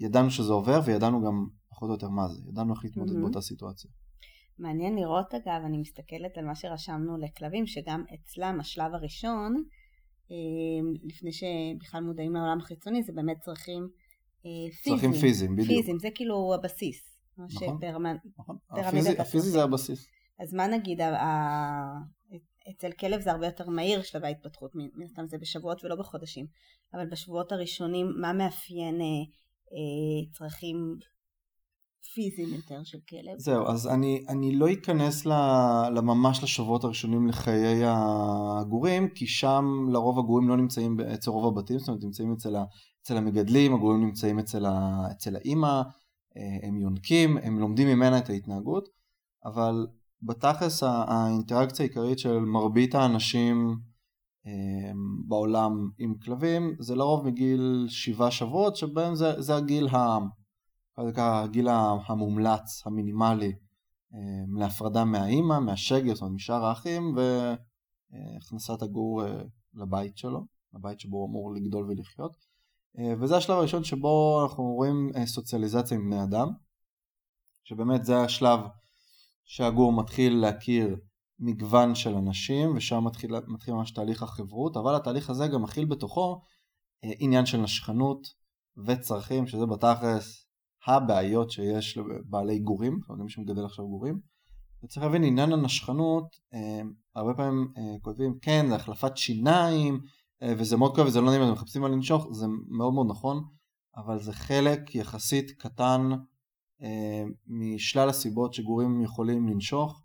ידענו 0.00 0.30
שזה 0.30 0.52
עובר 0.52 0.80
וידענו 0.84 1.22
גם 1.22 1.46
פחות 1.70 1.88
או 1.88 1.94
יותר 1.94 2.08
מה 2.08 2.28
זה, 2.28 2.40
ידענו 2.48 2.74
איך 2.74 2.84
להתמודד 2.84 3.12
מהמם. 3.12 3.24
באותה 3.24 3.40
סיטואציה. 3.40 3.90
מעניין 4.58 4.96
לראות 4.96 5.34
אגב, 5.34 5.62
אני 5.66 5.78
מסתכלת 5.78 6.38
על 6.38 6.44
מה 6.44 6.54
שרשמנו 6.54 7.18
לכלבים, 7.18 7.66
שגם 7.66 8.04
אצלם 8.14 8.60
השלב 8.60 8.94
הראשון, 8.94 9.64
אה, 10.30 10.36
לפני 11.04 11.30
שבכלל 11.32 12.00
מודעים 12.00 12.34
לעולם 12.34 12.58
החיצוני, 12.58 13.02
זה 13.02 13.12
באמת 13.12 13.36
צרכים 13.40 13.88
פיזיים. 14.42 14.96
צרכים 14.98 15.12
פיזיים, 15.12 15.56
בדיוק. 15.56 15.68
פיזיים, 15.68 15.98
זה 15.98 16.08
כאילו 16.14 16.54
הבסיס. 16.54 17.18
נכון, 17.38 17.80
ברמה, 17.80 18.12
נכון. 18.38 18.56
הפיזי, 19.18 19.50
זה 19.50 19.62
הבסיס. 19.62 20.06
אז 20.40 20.54
מה 20.54 20.66
נגיד, 20.66 21.00
ה- 21.00 21.98
אצל 22.70 22.92
כלב 22.92 23.20
זה 23.20 23.30
הרבה 23.30 23.46
יותר 23.46 23.70
מהיר 23.70 24.02
שלבי 24.02 24.26
ההתפתחות, 24.26 24.70
מן 24.74 25.04
הסתם 25.04 25.26
זה 25.26 25.38
בשבועות 25.38 25.84
ולא 25.84 25.96
בחודשים, 25.96 26.46
אבל 26.94 27.06
בשבועות 27.06 27.52
הראשונים 27.52 28.12
מה 28.20 28.32
מאפיין 28.32 29.00
אה, 29.00 29.06
אה, 29.72 30.32
צרכים 30.32 30.96
פיזיים 32.14 32.54
יותר 32.54 32.84
של 32.84 32.98
כלב? 33.08 33.38
זהו, 33.38 33.66
אז 33.66 33.86
אני, 33.86 34.24
אני 34.28 34.56
לא 34.56 34.72
אכנס 34.72 35.26
לממש 35.94 36.42
לשבועות 36.42 36.84
הראשונים 36.84 37.26
לחיי 37.26 37.82
הגורים, 37.86 39.08
כי 39.08 39.26
שם 39.26 39.64
לרוב 39.92 40.18
הגורים 40.18 40.48
לא 40.48 40.56
נמצאים 40.56 41.00
אצל 41.14 41.30
רוב 41.30 41.58
הבתים, 41.58 41.78
זאת 41.78 41.88
אומרת 41.88 42.04
נמצאים 42.04 42.32
אצל, 42.32 42.56
ה, 42.56 42.64
אצל 43.02 43.16
המגדלים, 43.16 43.74
הגורים 43.74 44.00
נמצאים 44.00 44.38
אצל, 44.38 44.66
ה, 44.66 45.02
אצל 45.10 45.36
האימא, 45.36 45.82
אה, 46.36 46.68
הם 46.68 46.78
יונקים, 46.78 47.38
הם 47.38 47.58
לומדים 47.58 47.88
ממנה 47.88 48.18
את 48.18 48.30
ההתנהגות, 48.30 48.88
אבל 49.44 49.86
בתכלס 50.22 50.82
האינטראקציה 50.82 51.84
העיקרית 51.86 52.18
של 52.18 52.38
מרבית 52.38 52.94
האנשים 52.94 53.76
אה, 54.46 54.92
בעולם 55.28 55.90
עם 55.98 56.14
כלבים 56.24 56.76
זה 56.80 56.94
לרוב 56.94 57.26
מגיל 57.26 57.86
שבעה 57.88 58.30
שבועות 58.30 58.76
שבהם 58.76 59.14
זה, 59.14 59.42
זה 59.42 59.56
הגיל 59.56 59.88
ה... 59.88 60.18
הגיל 60.98 61.68
המומלץ, 62.08 62.86
המינימלי, 62.86 63.52
אה, 64.14 64.58
להפרדה 64.58 65.04
מהאימא, 65.04 65.58
מהשגר, 65.58 66.14
זאת 66.14 66.22
אומרת 66.22 66.34
משאר 66.34 66.64
האחים, 66.64 67.16
והכנסת 67.16 68.82
הגור 68.82 69.24
אה, 69.24 69.42
לבית 69.74 70.18
שלו, 70.18 70.46
לבית 70.74 71.00
שבו 71.00 71.16
הוא 71.16 71.28
אמור 71.28 71.54
לגדול 71.54 71.90
ולחיות. 71.90 72.36
אה, 72.98 73.14
וזה 73.20 73.36
השלב 73.36 73.56
הראשון 73.56 73.84
שבו 73.84 74.42
אנחנו 74.44 74.64
רואים 74.64 75.10
סוציאליזציה 75.26 75.96
עם 75.96 76.10
בני 76.10 76.22
אדם, 76.22 76.48
שבאמת 77.64 78.04
זה 78.04 78.20
השלב 78.20 78.60
שהגור 79.44 79.92
מתחיל 79.92 80.36
להכיר 80.36 80.96
מגוון 81.38 81.94
של 81.94 82.14
אנשים, 82.14 82.76
ושם 82.76 83.04
מתחיל, 83.04 83.30
מתחיל 83.46 83.74
ממש 83.74 83.90
תהליך 83.90 84.22
החברות, 84.22 84.76
אבל 84.76 84.94
התהליך 84.94 85.30
הזה 85.30 85.48
גם 85.48 85.62
מכיל 85.62 85.84
בתוכו 85.84 86.40
עניין 87.02 87.46
של 87.46 87.58
נשכנות 87.58 88.26
וצרכים, 88.86 89.46
שזה 89.46 89.66
בתכלס 89.66 90.45
הבעיות 90.86 91.50
שיש 91.50 91.98
לבעלי 91.98 92.58
גורים, 92.58 92.98
זאת 93.00 93.08
אומרת 93.08 93.24
מי 93.24 93.30
שמגדל 93.30 93.64
עכשיו 93.64 93.88
גורים. 93.88 94.20
וצריך 94.84 95.06
להבין 95.06 95.24
עניין 95.24 95.52
הנשכנות, 95.52 96.36
אה, 96.54 96.80
הרבה 97.14 97.34
פעמים 97.34 97.72
אה, 97.78 97.98
כותבים 98.02 98.38
כן 98.42 98.66
זה 98.68 98.74
החלפת 98.74 99.16
שיניים 99.16 100.00
אה, 100.42 100.54
וזה 100.58 100.76
מאוד 100.76 100.94
כואב 100.94 101.06
וזה 101.06 101.20
לא 101.20 101.30
נעים, 101.30 101.52
מחפשים 101.52 101.82
מה 101.82 101.88
לנשוך, 101.88 102.28
זה 102.32 102.46
מאוד 102.68 102.92
מאוד 102.94 103.06
נכון, 103.10 103.44
אבל 103.96 104.18
זה 104.18 104.32
חלק 104.32 104.94
יחסית 104.94 105.50
קטן 105.50 106.10
משלל 107.46 108.08
הסיבות 108.08 108.54
שגורים 108.54 109.02
יכולים 109.02 109.48
לנשוך. 109.48 110.02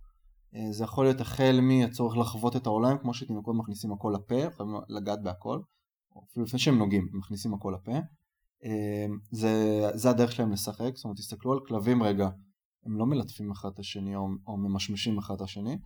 זה 0.72 0.84
יכול 0.84 1.06
להיות 1.06 1.22
החל 1.22 1.60
מהצורך 1.62 2.18
לחוות 2.18 2.56
את 2.56 2.66
העולם, 2.66 2.98
כמו 2.98 3.14
שתינוקות 3.14 3.56
מכניסים 3.56 3.92
הכל 3.92 4.14
לפה, 4.16 4.36
יכולים 4.36 4.76
לגעת 4.90 5.24
בהכל, 5.24 5.60
או 6.16 6.24
אפילו 6.32 6.46
לפני 6.46 6.60
שהם 6.60 6.78
נוגעים, 6.78 7.10
מכניסים 7.14 7.54
הכל 7.54 7.74
לפה. 7.76 7.92
אה, 8.66 9.06
זה, 9.32 9.82
זה 9.94 10.10
הדרך 10.10 10.32
שלהם 10.32 10.52
לשחק, 10.52 10.92
זאת 10.96 11.04
אומרת 11.04 11.18
תסתכלו 11.18 11.54
על 11.54 11.60
כלבים 11.68 12.04
רגע, 12.04 12.30
הם 12.86 12.98
לא 12.98 13.06
מלטפים 13.06 13.52
אחד 13.52 13.70
את 13.74 13.80
השני 13.80 14.16
או, 14.16 14.28
או 14.48 14.58
ממשמשים 14.58 15.18
אחד 15.18 15.34
את 15.34 15.42
השני, 15.42 15.78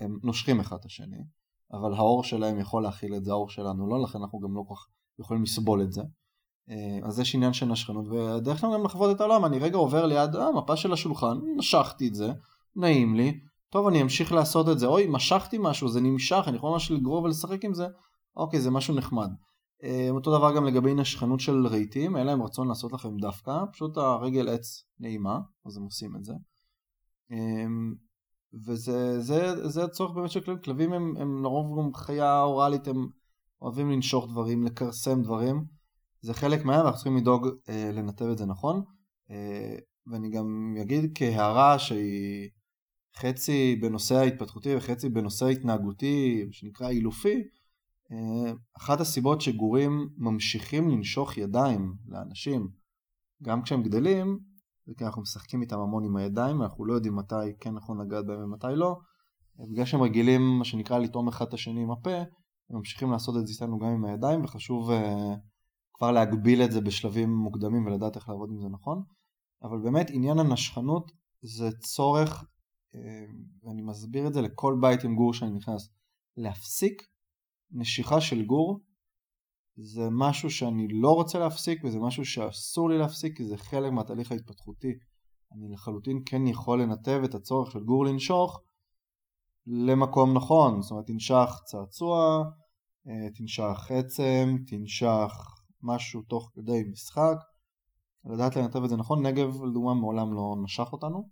הם 0.00 0.18
נושכים 0.22 0.60
אחד 0.60 0.76
את 0.80 0.84
השני, 0.84 1.24
אבל 1.72 1.94
העור 1.94 2.24
שלהם 2.24 2.58
יכול 2.58 2.82
להכיל 2.82 3.14
את 3.14 3.24
זה, 3.24 3.30
העור 3.30 3.50
שלנו 3.50 3.88
לא, 3.88 4.02
לכן 4.02 4.18
אנחנו 4.18 4.40
גם 4.40 4.54
לא 4.54 4.64
כל 4.68 4.74
כך 4.74 4.86
יכולים 5.18 5.42
לסבול 5.42 5.82
את 5.82 5.92
זה. 5.92 6.02
אה, 6.70 6.98
אז 7.02 7.20
יש 7.20 7.34
עניין 7.34 7.52
של 7.52 7.66
נשכנות, 7.66 8.06
ודרך 8.08 8.60
כלל 8.60 8.74
גם 8.74 8.84
לחוות 8.84 9.16
את 9.16 9.20
העולם, 9.20 9.44
אני 9.44 9.58
רגע 9.58 9.76
עובר 9.76 10.06
ליד 10.06 10.36
המפה 10.36 10.76
של 10.76 10.92
השולחן, 10.92 11.38
נשכתי 11.56 12.08
את 12.08 12.14
זה, 12.14 12.32
נעים 12.76 13.14
לי, 13.14 13.40
טוב 13.70 13.86
אני 13.86 14.02
אמשיך 14.02 14.32
לעשות 14.32 14.68
את 14.68 14.78
זה, 14.78 14.86
אוי 14.86 15.06
משכתי 15.08 15.56
משהו, 15.60 15.88
זה 15.88 16.00
נמשך, 16.00 16.44
אני 16.46 16.56
יכול 16.56 16.70
ממש 16.70 16.90
לגרור 16.90 17.22
ולשחק 17.22 17.64
עם 17.64 17.74
זה, 17.74 17.86
אוקיי 18.36 18.60
זה 18.60 18.70
משהו 18.70 18.94
נחמד. 18.94 19.30
אה, 19.84 20.10
אותו 20.10 20.38
דבר 20.38 20.56
גם 20.56 20.64
לגבי 20.64 20.94
נשכנות 20.94 21.40
של 21.40 21.66
רהיטים, 21.66 22.16
אין 22.16 22.26
להם 22.26 22.42
רצון 22.42 22.68
לעשות 22.68 22.92
לכם 22.92 23.16
דווקא, 23.16 23.64
פשוט 23.72 23.96
הרגל 23.96 24.48
עץ 24.48 24.84
נעימה, 25.00 25.40
אז 25.66 25.76
הם 25.76 25.82
עושים 25.82 26.16
את 26.16 26.24
זה. 26.24 26.32
אה, 27.32 27.66
וזה 28.66 29.20
זה, 29.20 29.68
זה 29.68 29.84
הצורך 29.84 30.12
באמת 30.12 30.30
של 30.30 30.40
כלבים, 30.40 30.62
כלבים 30.62 30.92
הם, 30.92 31.16
הם 31.16 31.42
לרוב 31.42 31.78
גם 31.78 31.94
חיה 31.94 32.42
אוראלית, 32.42 32.88
הם 32.88 33.08
אוהבים 33.62 33.90
לנשוך 33.90 34.28
דברים, 34.28 34.64
לכרסם 34.64 35.22
דברים, 35.22 35.64
זה 36.20 36.34
חלק 36.34 36.64
מהם, 36.64 36.80
אנחנו 36.80 36.94
צריכים 36.94 37.16
לדאוג 37.16 37.48
אה, 37.68 37.90
לנתב 37.92 38.24
את 38.24 38.38
זה 38.38 38.46
נכון, 38.46 38.82
אה, 39.30 39.76
ואני 40.06 40.30
גם 40.30 40.76
אגיד 40.82 41.12
כהערה 41.14 41.78
שהיא 41.78 42.50
חצי 43.16 43.76
בנושא 43.76 44.14
ההתפתחותי 44.14 44.76
וחצי 44.76 45.08
בנושא 45.08 45.46
ההתנהגותי, 45.46 46.46
שנקרא 46.50 46.88
אילופי, 46.88 47.42
אחת 48.76 49.00
הסיבות 49.00 49.40
שגורים 49.40 50.08
ממשיכים 50.16 50.88
לנשוך 50.88 51.38
ידיים 51.38 51.94
לאנשים, 52.08 52.68
גם 53.42 53.62
כשהם 53.62 53.82
גדלים, 53.82 54.38
זה 54.86 54.94
כי 54.98 55.04
אנחנו 55.04 55.22
משחקים 55.22 55.62
איתם 55.62 55.78
המון 55.78 56.04
עם 56.04 56.16
הידיים, 56.16 56.62
אנחנו 56.62 56.84
לא 56.84 56.94
יודעים 56.94 57.16
מתי 57.16 57.34
כן 57.60 57.74
נכון 57.74 58.00
לגעת 58.00 58.26
בהם 58.26 58.44
ומתי 58.44 58.66
לא, 58.74 58.98
בגלל 59.72 59.84
שהם 59.84 60.02
רגילים 60.02 60.58
מה 60.58 60.64
שנקרא 60.64 60.98
לטעום 60.98 61.28
אחד 61.28 61.46
את 61.46 61.54
השני 61.54 61.82
עם 61.82 61.90
הפה, 61.90 62.16
הם 62.70 62.76
ממשיכים 62.76 63.10
לעשות 63.10 63.36
את 63.36 63.46
זה 63.46 63.52
איתנו 63.52 63.78
גם 63.78 63.86
עם 63.86 64.04
הידיים, 64.04 64.44
וחשוב 64.44 64.90
uh, 64.90 64.94
כבר 65.94 66.10
להגביל 66.10 66.62
את 66.62 66.72
זה 66.72 66.80
בשלבים 66.80 67.34
מוקדמים 67.34 67.86
ולדעת 67.86 68.16
איך 68.16 68.28
לעבוד 68.28 68.50
עם 68.50 68.60
זה 68.60 68.68
נכון, 68.68 69.02
אבל 69.62 69.78
באמת 69.78 70.10
עניין 70.10 70.38
הנשכנות 70.38 71.12
זה 71.42 71.70
צורך, 71.78 72.42
uh, 72.42 72.98
ואני 73.62 73.82
מסביר 73.82 74.26
את 74.26 74.32
זה 74.32 74.40
לכל 74.40 74.78
בית 74.80 75.04
עם 75.04 75.14
גור 75.14 75.34
שאני 75.34 75.50
נכנס, 75.50 75.88
להפסיק 76.36 77.02
נשיכה 77.72 78.20
של 78.20 78.44
גור 78.44 78.80
זה 79.76 80.08
משהו 80.10 80.50
שאני 80.50 80.88
לא 80.90 81.14
רוצה 81.14 81.38
להפסיק 81.38 81.84
וזה 81.84 81.98
משהו 81.98 82.24
שאסור 82.24 82.90
לי 82.90 82.98
להפסיק 82.98 83.36
כי 83.36 83.44
זה 83.44 83.56
חלק 83.56 83.92
מהתהליך 83.92 84.32
ההתפתחותי. 84.32 84.92
אני 85.52 85.72
לחלוטין 85.72 86.22
כן 86.26 86.46
יכול 86.46 86.82
לנתב 86.82 87.20
את 87.24 87.34
הצורך 87.34 87.70
של 87.70 87.80
גור 87.80 88.04
לנשוך 88.04 88.60
למקום 89.66 90.36
נכון, 90.36 90.82
זאת 90.82 90.90
אומרת 90.90 91.06
תנשך 91.06 91.50
צעצוע, 91.64 92.44
תנשך 93.34 93.90
עצם, 93.90 94.56
תנשך 94.66 95.32
משהו 95.82 96.22
תוך 96.22 96.50
כדי 96.54 96.82
משחק, 96.92 97.36
לדעת 98.24 98.56
לנתב 98.56 98.82
את 98.84 98.88
זה 98.88 98.96
נכון, 98.96 99.26
נגב 99.26 99.62
לדוגמה 99.64 99.94
מעולם 99.94 100.34
לא 100.34 100.56
נשך 100.64 100.92
אותנו, 100.92 101.28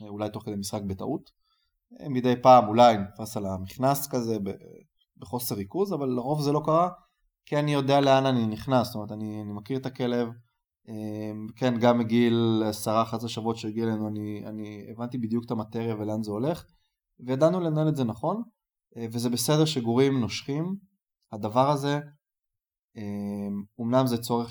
אולי 0.00 0.30
תוך 0.30 0.42
כדי 0.44 0.56
משחק 0.56 0.82
בטעות, 0.86 1.30
מדי 2.10 2.34
פעם 2.42 2.68
אולי 2.68 2.96
נתפס 2.96 3.36
על 3.36 3.46
המכנס 3.46 4.08
כזה 4.10 4.36
בחוסר 5.16 5.54
ריכוז, 5.54 5.92
אבל 5.92 6.08
לרוב 6.08 6.40
זה 6.40 6.52
לא 6.52 6.62
קרה 6.64 6.88
כי 7.46 7.58
אני 7.58 7.72
יודע 7.72 8.00
לאן 8.00 8.26
אני 8.26 8.46
נכנס, 8.46 8.86
זאת 8.86 8.94
אומרת 8.94 9.12
אני, 9.12 9.42
אני 9.42 9.52
מכיר 9.52 9.78
את 9.78 9.86
הכלב, 9.86 10.28
כן 11.56 11.78
גם 11.80 11.98
מגיל 11.98 12.62
10-11 13.22 13.28
שבועות 13.28 13.56
שהגיע 13.56 13.84
אלינו 13.84 14.08
אני, 14.08 14.42
אני 14.46 14.86
הבנתי 14.90 15.18
בדיוק 15.18 15.44
את 15.44 15.50
המטריה 15.50 15.94
ולאן 15.94 16.22
זה 16.22 16.30
הולך 16.30 16.64
וידענו 17.20 17.60
לנהל 17.60 17.88
את 17.88 17.96
זה 17.96 18.04
נכון 18.04 18.42
וזה 19.12 19.30
בסדר 19.30 19.64
שגורים 19.64 20.20
נושכים, 20.20 20.76
הדבר 21.32 21.70
הזה 21.70 22.00
אומנם 23.78 24.06
זה 24.06 24.18
צורך 24.18 24.50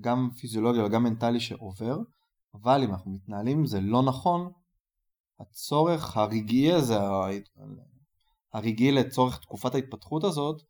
גם 0.00 0.30
פיזיולוגי 0.40 0.80
וגם 0.80 1.02
מנטלי 1.02 1.40
שעובר, 1.40 1.98
אבל 2.54 2.82
אם 2.84 2.90
אנחנו 2.90 3.10
מתנהלים 3.10 3.66
זה 3.66 3.80
לא 3.80 4.02
נכון, 4.02 4.52
הצורך 5.40 6.16
הרגעי 6.16 6.72
הזה, 6.72 6.98
הרגעי 8.52 8.92
לצורך 8.92 9.38
תקופת 9.38 9.74
ההתפתחות 9.74 10.24
הזאת, 10.24 10.62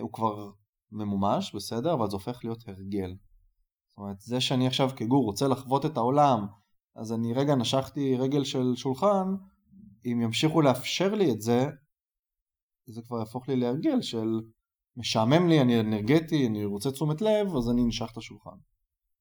הוא 0.00 0.12
כבר 0.12 0.50
ממומש, 0.92 1.54
בסדר, 1.54 1.94
אבל 1.94 2.10
זה 2.10 2.16
הופך 2.16 2.40
להיות 2.44 2.68
הרגל. 2.68 3.10
זאת 3.10 3.98
אומרת, 3.98 4.20
זה 4.20 4.40
שאני 4.40 4.66
עכשיו 4.66 4.90
כגור 4.96 5.24
רוצה 5.24 5.48
לחוות 5.48 5.86
את 5.86 5.96
העולם, 5.96 6.46
אז 6.96 7.12
אני 7.12 7.32
רגע 7.32 7.54
נשכתי 7.54 8.16
רגל 8.16 8.44
של 8.44 8.72
שולחן, 8.76 9.34
אם 10.04 10.20
ימשיכו 10.22 10.60
לאפשר 10.60 11.14
לי 11.14 11.32
את 11.32 11.40
זה, 11.40 11.66
זה 12.86 13.02
כבר 13.02 13.18
יהפוך 13.18 13.48
לי 13.48 13.56
להרגל 13.56 14.02
של 14.02 14.40
משעמם 14.96 15.48
לי, 15.48 15.60
אני 15.60 15.80
אנרגטי, 15.80 16.46
אני 16.46 16.64
רוצה 16.64 16.90
תשומת 16.90 17.20
לב, 17.20 17.56
אז 17.56 17.70
אני 17.70 17.84
נשך 17.84 18.08
את 18.12 18.16
השולחן. 18.16 18.56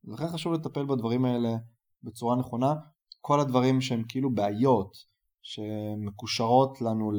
לכן 0.04 0.27
חשוב 0.27 0.54
לטפל 0.54 0.86
בדברים 0.86 1.25
האלה 1.25 1.56
בצורה 2.04 2.36
נכונה. 2.36 2.74
כל 3.22 3.39
הדברים 3.39 3.82
שהם 3.82 4.04
כאילו 4.08 4.34
בעיות, 4.34 4.92
שמקושרות 5.48 6.82
לנו 6.82 7.12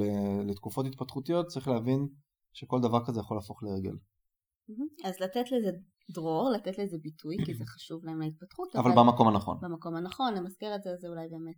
לתקופות 0.48 0.86
התפתחותיות, 0.86 1.46
צריך 1.46 1.68
להבין 1.68 2.08
שכל 2.52 2.80
דבר 2.80 3.06
כזה 3.06 3.20
יכול 3.20 3.36
להפוך 3.36 3.62
להרגל. 3.62 3.96
אז 5.04 5.14
לתת 5.20 5.52
לזה 5.52 5.70
דרור, 6.10 6.50
לתת 6.50 6.78
לזה 6.78 6.96
ביטוי, 7.02 7.36
כי 7.44 7.54
זה 7.54 7.64
חשוב 7.66 8.04
להם 8.04 8.20
להתפתחות. 8.20 8.76
אבל, 8.76 8.92
אבל 8.92 9.02
במקום 9.02 9.28
הנכון. 9.28 9.58
במקום 9.62 9.96
הנכון, 9.96 10.34
למזכר 10.34 10.74
את 10.74 10.82
זה, 10.82 10.90
זה 11.00 11.08
אולי 11.08 11.28
באמת 11.28 11.54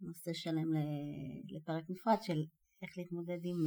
נושא 0.00 0.30
שלם 0.32 0.68
לפרק 1.56 1.84
נפרד 1.88 2.22
של 2.22 2.38
איך 2.82 2.90
להתמודד 2.98 3.38
עם 3.44 3.58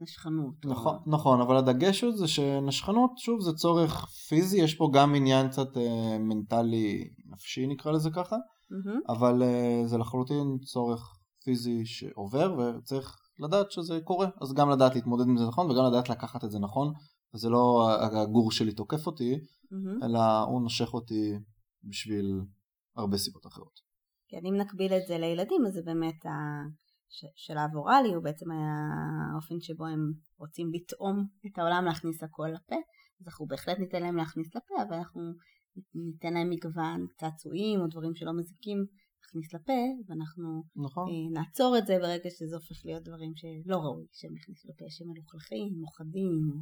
נשכנות. 0.00 0.54
נכון, 0.64 0.94
או... 0.94 1.10
נכון, 1.10 1.40
אבל 1.40 1.56
הדגש 1.56 2.00
הוא 2.00 2.16
זה 2.16 2.28
שנשכנות, 2.28 3.10
שוב, 3.18 3.40
זה 3.40 3.52
צורך 3.52 4.06
פיזי, 4.28 4.60
יש 4.60 4.74
פה 4.74 4.90
גם 4.94 5.14
עניין 5.14 5.48
קצת 5.48 5.76
אה, 5.76 6.18
מנטלי 6.18 7.10
נפשי 7.26 7.66
נקרא 7.66 7.92
לזה 7.92 8.10
ככה, 8.10 8.36
mm-hmm. 8.36 9.12
אבל 9.12 9.42
אה, 9.42 9.82
זה 9.86 9.98
לחלוטין 9.98 10.58
צורך 10.64 11.17
פיזי 11.48 11.86
שעובר 11.86 12.56
וצריך 12.58 13.16
לדעת 13.38 13.70
שזה 13.70 14.00
קורה, 14.04 14.28
אז 14.42 14.54
גם 14.54 14.70
לדעת 14.70 14.94
להתמודד 14.94 15.24
עם 15.28 15.36
זה 15.36 15.44
נכון 15.46 15.70
וגם 15.70 15.84
לדעת 15.84 16.08
לקחת 16.08 16.44
את 16.44 16.50
זה 16.50 16.58
נכון, 16.58 16.92
וזה 17.34 17.48
לא 17.48 17.88
הגור 18.22 18.52
שלי 18.52 18.72
תוקף 18.72 19.06
אותי, 19.06 19.34
mm-hmm. 19.34 20.06
אלא 20.06 20.40
הוא 20.40 20.62
נושך 20.62 20.94
אותי 20.94 21.32
בשביל 21.84 22.40
הרבה 22.96 23.16
סיבות 23.16 23.46
אחרות. 23.46 23.80
כן, 24.28 24.40
אם 24.48 24.54
נקביל 24.60 24.92
את 24.92 25.06
זה 25.08 25.18
לילדים, 25.18 25.66
אז 25.66 25.72
זה 25.72 25.80
באמת 25.84 26.20
השלב 26.26 27.76
אוראלי, 27.76 28.14
הוא 28.14 28.24
בעצם 28.24 28.50
היה 28.50 28.74
האופן 29.32 29.60
שבו 29.60 29.86
הם 29.86 30.12
רוצים 30.38 30.70
לטעום 30.74 31.26
את 31.46 31.58
העולם, 31.58 31.84
להכניס 31.84 32.22
הכל 32.22 32.48
לפה, 32.54 32.76
אז 33.20 33.26
אנחנו 33.26 33.46
בהחלט 33.46 33.78
ניתן 33.78 34.02
להם 34.02 34.16
להכניס 34.16 34.48
לפה, 34.56 34.74
אבל 34.88 34.96
אנחנו 34.96 35.20
ניתן 35.94 36.34
להם 36.34 36.50
מגוון 36.50 37.06
צעצועים 37.20 37.80
או 37.80 37.86
דברים 37.86 38.14
שלא 38.14 38.32
מזיקים 38.32 38.86
להכניס 39.28 39.54
לפה, 39.54 39.72
ואנחנו 40.08 40.62
נכון. 40.76 41.08
אה, 41.08 41.40
נעצור 41.40 41.78
את 41.78 41.86
זה 41.86 41.98
ברגע 41.98 42.30
שזה 42.30 42.56
הופך 42.56 42.84
להיות 42.84 43.02
דברים 43.02 43.32
שלא 43.34 43.76
ראוי 43.76 44.06
שהם 44.12 44.36
יכניסו 44.36 44.68
לפה, 44.68 44.84
שהם 44.88 45.08
מלוכלכים, 45.08 45.68
מוחדים, 45.80 46.50
או, 46.50 46.58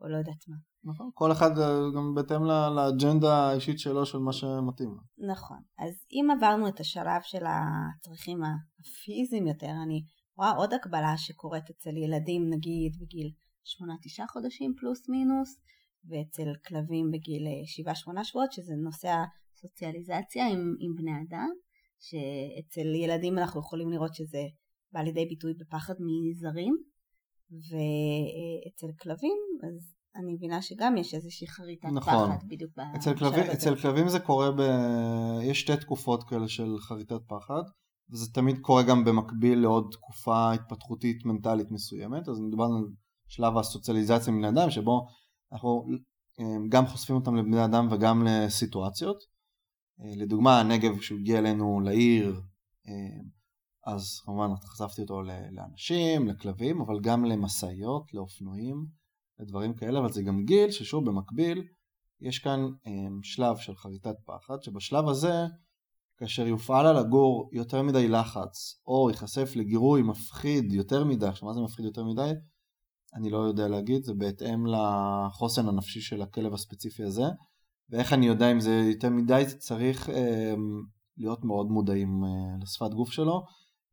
או 0.00 0.08
לא 0.08 0.16
יודעת 0.16 0.48
מה. 0.48 0.56
נכון, 0.84 1.10
כל 1.14 1.32
אחד 1.32 1.58
אה, 1.58 1.78
גם 1.96 2.14
בהתאם 2.14 2.44
לאג'נדה 2.76 3.34
האישית 3.34 3.78
שלו 3.78 4.06
של 4.06 4.18
מה 4.18 4.32
שמתאים 4.32 4.88
לו. 4.88 5.28
נכון, 5.30 5.58
אז 5.78 5.94
אם 6.12 6.30
עברנו 6.36 6.68
את 6.68 6.80
השלב 6.80 7.20
של 7.22 7.44
הצרכים 7.46 8.40
הפיזיים 8.44 9.46
יותר, 9.46 9.72
אני 9.84 10.04
רואה 10.36 10.50
עוד 10.50 10.72
הקבלה 10.72 11.14
שקורית 11.16 11.70
אצל 11.70 11.96
ילדים 11.96 12.42
נגיד 12.50 12.92
בגיל 13.00 13.30
8-9 13.64 14.26
חודשים 14.32 14.74
פלוס 14.78 15.08
מינוס, 15.08 15.60
ואצל 16.08 16.52
כלבים 16.66 17.10
בגיל 17.10 17.46
7-8 18.20 18.24
שבועות, 18.24 18.52
שזה 18.52 18.74
נושא 18.84 19.08
הסוציאליזציה 19.56 20.48
עם, 20.48 20.74
עם 20.80 20.94
בני 20.96 21.10
אדם, 21.28 21.48
שאצל 22.00 22.94
ילדים 22.94 23.38
אנחנו 23.38 23.60
יכולים 23.60 23.90
לראות 23.90 24.14
שזה 24.14 24.42
בא 24.92 25.00
לידי 25.00 25.26
ביטוי 25.26 25.54
בפחד 25.54 25.94
מזרים, 26.00 26.76
ואצל 27.50 28.86
כלבים 29.02 29.36
אז 29.62 29.96
אני 30.16 30.34
מבינה 30.34 30.62
שגם 30.62 30.96
יש 30.96 31.14
איזושהי 31.14 31.46
חריטת 31.46 31.88
נכון. 31.94 32.12
פחד 32.12 32.48
בדיוק 32.48 32.72
אצל 32.96 33.14
כלבים, 33.14 33.44
אצל 33.52 33.76
כלבים 33.76 34.08
זה 34.08 34.20
קורה 34.20 34.50
ב... 34.50 34.60
יש 35.42 35.60
שתי 35.60 35.76
תקופות 35.76 36.24
כאלה 36.28 36.48
של 36.48 36.78
חריטת 36.78 37.20
פחד, 37.26 37.62
וזה 38.10 38.32
תמיד 38.32 38.58
קורה 38.60 38.82
גם 38.82 39.04
במקביל 39.04 39.58
לעוד 39.58 39.88
תקופה 39.92 40.52
התפתחותית 40.52 41.24
מנטלית 41.24 41.70
מסוימת, 41.70 42.28
אז 42.28 42.40
מדובר 42.40 42.64
על 42.64 42.84
שלב 43.28 43.58
הסוציאליזציה 43.58 44.32
מבני 44.32 44.48
אדם, 44.48 44.70
שבו 44.70 45.06
אנחנו 45.52 45.86
אה, 46.40 46.44
גם 46.68 46.86
חושפים 46.86 47.16
אותם 47.16 47.36
לבני 47.36 47.64
אדם 47.64 47.88
וגם 47.90 48.26
לסיטואציות. 48.26 49.35
אה, 50.00 50.12
לדוגמה, 50.16 50.60
הנגב 50.60 50.98
כשהוא 50.98 51.18
הגיע 51.18 51.38
אלינו 51.38 51.80
לעיר, 51.80 52.40
אה, 52.88 53.20
אז 53.86 54.20
כמובן 54.24 54.56
חשפתי 54.56 55.02
אותו 55.02 55.22
לאנשים, 55.50 56.28
לכלבים, 56.28 56.80
אבל 56.80 57.00
גם 57.00 57.24
למשאיות, 57.24 58.14
לאופנועים. 58.14 58.86
ודברים 59.40 59.74
כאלה, 59.74 59.98
אבל 59.98 60.12
זה 60.12 60.22
גם 60.22 60.44
גיל 60.44 60.70
ששוב 60.70 61.04
במקביל 61.04 61.62
יש 62.20 62.38
כאן 62.38 62.60
um, 62.84 62.90
שלב 63.22 63.56
של 63.56 63.76
חריטת 63.76 64.16
פחד, 64.24 64.62
שבשלב 64.62 65.08
הזה 65.08 65.46
כאשר 66.16 66.46
יופעל 66.46 66.86
על 66.86 66.96
הגור 66.96 67.50
יותר 67.52 67.82
מדי 67.82 68.08
לחץ 68.08 68.80
או 68.86 69.10
ייחשף 69.10 69.52
לגירוי 69.56 70.02
מפחיד 70.02 70.72
יותר 70.72 71.04
מדי, 71.04 71.26
עכשיו 71.26 71.48
מה 71.48 71.54
זה 71.54 71.60
מפחיד 71.60 71.84
יותר 71.84 72.04
מדי? 72.04 72.30
אני 73.14 73.30
לא 73.30 73.38
יודע 73.38 73.68
להגיד, 73.68 74.04
זה 74.04 74.14
בהתאם 74.14 74.66
לחוסן 74.66 75.68
הנפשי 75.68 76.00
של 76.00 76.22
הכלב 76.22 76.54
הספציפי 76.54 77.02
הזה 77.02 77.24
ואיך 77.90 78.12
אני 78.12 78.26
יודע 78.26 78.52
אם 78.52 78.60
זה 78.60 78.82
יותר 78.92 79.10
מדי, 79.10 79.44
זה 79.46 79.58
צריך 79.58 80.08
um, 80.08 80.12
להיות 81.16 81.44
מאוד 81.44 81.66
מודעים 81.66 82.24
uh, 82.24 82.62
לשפת 82.62 82.94
גוף 82.94 83.10
שלו 83.10 83.42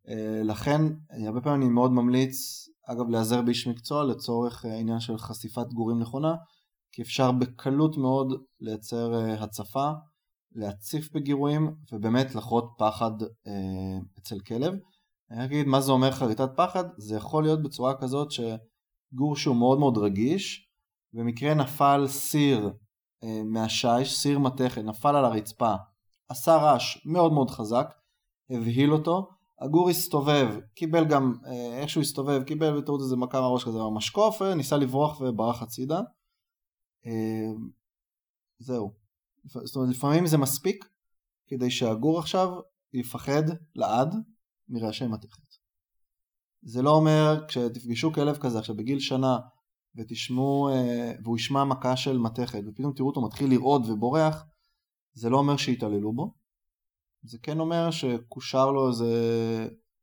uh, 0.07 0.11
לכן 0.43 0.81
הרבה 1.27 1.41
פעמים 1.41 1.61
אני 1.61 1.69
מאוד 1.69 1.91
ממליץ 1.91 2.63
אגב 2.87 3.09
להיעזר 3.09 3.41
באיש 3.41 3.67
מקצוע 3.67 4.03
לצורך 4.03 4.65
אה, 4.65 4.73
העניין 4.73 4.99
של 4.99 5.17
חשיפת 5.17 5.73
גורים 5.73 5.99
נכונה, 5.99 6.35
כי 6.91 7.01
אפשר 7.01 7.31
בקלות 7.31 7.97
מאוד 7.97 8.43
לייצר 8.59 9.13
אה, 9.13 9.43
הצפה, 9.43 9.91
להציף 10.55 11.11
בגירויים 11.13 11.75
ובאמת 11.91 12.35
לחרות 12.35 12.73
פחד 12.77 13.11
אה, 13.21 13.99
אצל 14.19 14.39
כלב. 14.39 14.73
אני 15.31 15.45
אגיד 15.45 15.67
מה 15.67 15.81
זה 15.81 15.91
אומר 15.91 16.11
חריטת 16.11 16.49
פחד, 16.55 16.83
זה 16.97 17.15
יכול 17.15 17.43
להיות 17.43 17.63
בצורה 17.63 18.01
כזאת 18.01 18.27
שגור 18.31 19.35
שהוא 19.35 19.55
מאוד 19.55 19.79
מאוד 19.79 19.97
רגיש, 19.97 20.69
במקרה 21.13 21.53
נפל 21.53 22.05
סיר 22.07 22.65
אה, 22.65 22.71
מהשיש, 23.45 24.17
סיר 24.17 24.39
מתכת, 24.39 24.81
נפל 24.81 25.15
על 25.15 25.25
הרצפה, 25.25 25.73
עשה 26.29 26.55
רעש 26.55 27.05
מאוד 27.05 27.33
מאוד 27.33 27.49
חזק, 27.49 27.93
הבהיל 28.49 28.93
אותו, 28.93 29.29
הגור 29.59 29.89
הסתובב, 29.89 30.59
קיבל 30.75 31.05
גם, 31.05 31.33
אה, 31.45 31.79
איך 31.81 31.89
שהוא 31.89 32.01
הסתובב, 32.01 32.43
קיבל 32.43 32.81
בטעות 32.81 33.01
איזה 33.01 33.15
מכה 33.15 33.41
מהראש 33.41 33.63
כזה 33.63 33.77
במשקוף, 33.79 34.41
ניסה 34.41 34.77
לברוח 34.77 35.21
וברח 35.21 35.61
הצידה. 35.61 35.99
אה, 37.05 37.51
זהו. 38.59 38.93
זאת 39.45 39.75
אומרת, 39.75 39.89
לפעמים 39.89 40.27
זה 40.27 40.37
מספיק 40.37 40.85
כדי 41.47 41.71
שהגור 41.71 42.19
עכשיו 42.19 42.49
יפחד 42.93 43.43
לעד 43.75 44.15
מרעשי 44.69 45.07
מתכת. 45.07 45.43
זה 46.61 46.81
לא 46.81 46.89
אומר, 46.89 47.45
כשתפגשו 47.47 48.13
כלב 48.13 48.37
כזה 48.37 48.59
עכשיו 48.59 48.75
בגיל 48.75 48.99
שנה 48.99 49.37
ותשמעו, 49.95 50.69
אה, 50.69 51.13
והוא 51.23 51.37
ישמע 51.37 51.63
מכה 51.63 51.95
של 51.95 52.17
מתכת 52.17 52.61
ופתאום 52.67 52.93
תראו 52.93 53.07
אותו 53.07 53.21
מתחיל 53.21 53.51
לרעוד 53.51 53.89
ובורח, 53.89 54.45
זה 55.13 55.29
לא 55.29 55.37
אומר 55.37 55.57
שיתעללו 55.57 56.13
בו. 56.13 56.33
זה 57.23 57.37
כן 57.43 57.59
אומר 57.59 57.91
שקושר 57.91 58.71
לו 58.71 58.89
איזה 58.89 59.07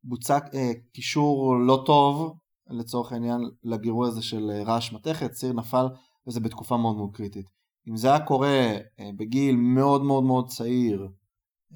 בוצע 0.05 0.38
אה, 0.55 0.72
קישור 0.92 1.57
לא 1.57 1.83
טוב 1.87 2.38
לצורך 2.70 3.12
העניין 3.12 3.40
לגירוי 3.64 4.09
הזה 4.09 4.22
של 4.22 4.50
אה, 4.50 4.62
רעש 4.62 4.92
מתכת, 4.92 5.31
ציר 5.31 5.53
נפל 5.53 5.87
וזה 6.26 6.40
בתקופה 6.40 6.76
מאוד 6.76 6.96
מאוד 6.96 7.11
קריטית. 7.12 7.50
אם 7.88 7.96
זה 7.96 8.09
היה 8.09 8.26
קורה 8.26 8.76
אה, 9.00 9.11
בגיל 9.16 9.57
מאוד 9.57 10.03
מאוד 10.03 10.24
מאוד 10.24 10.48
צעיר, 10.48 11.09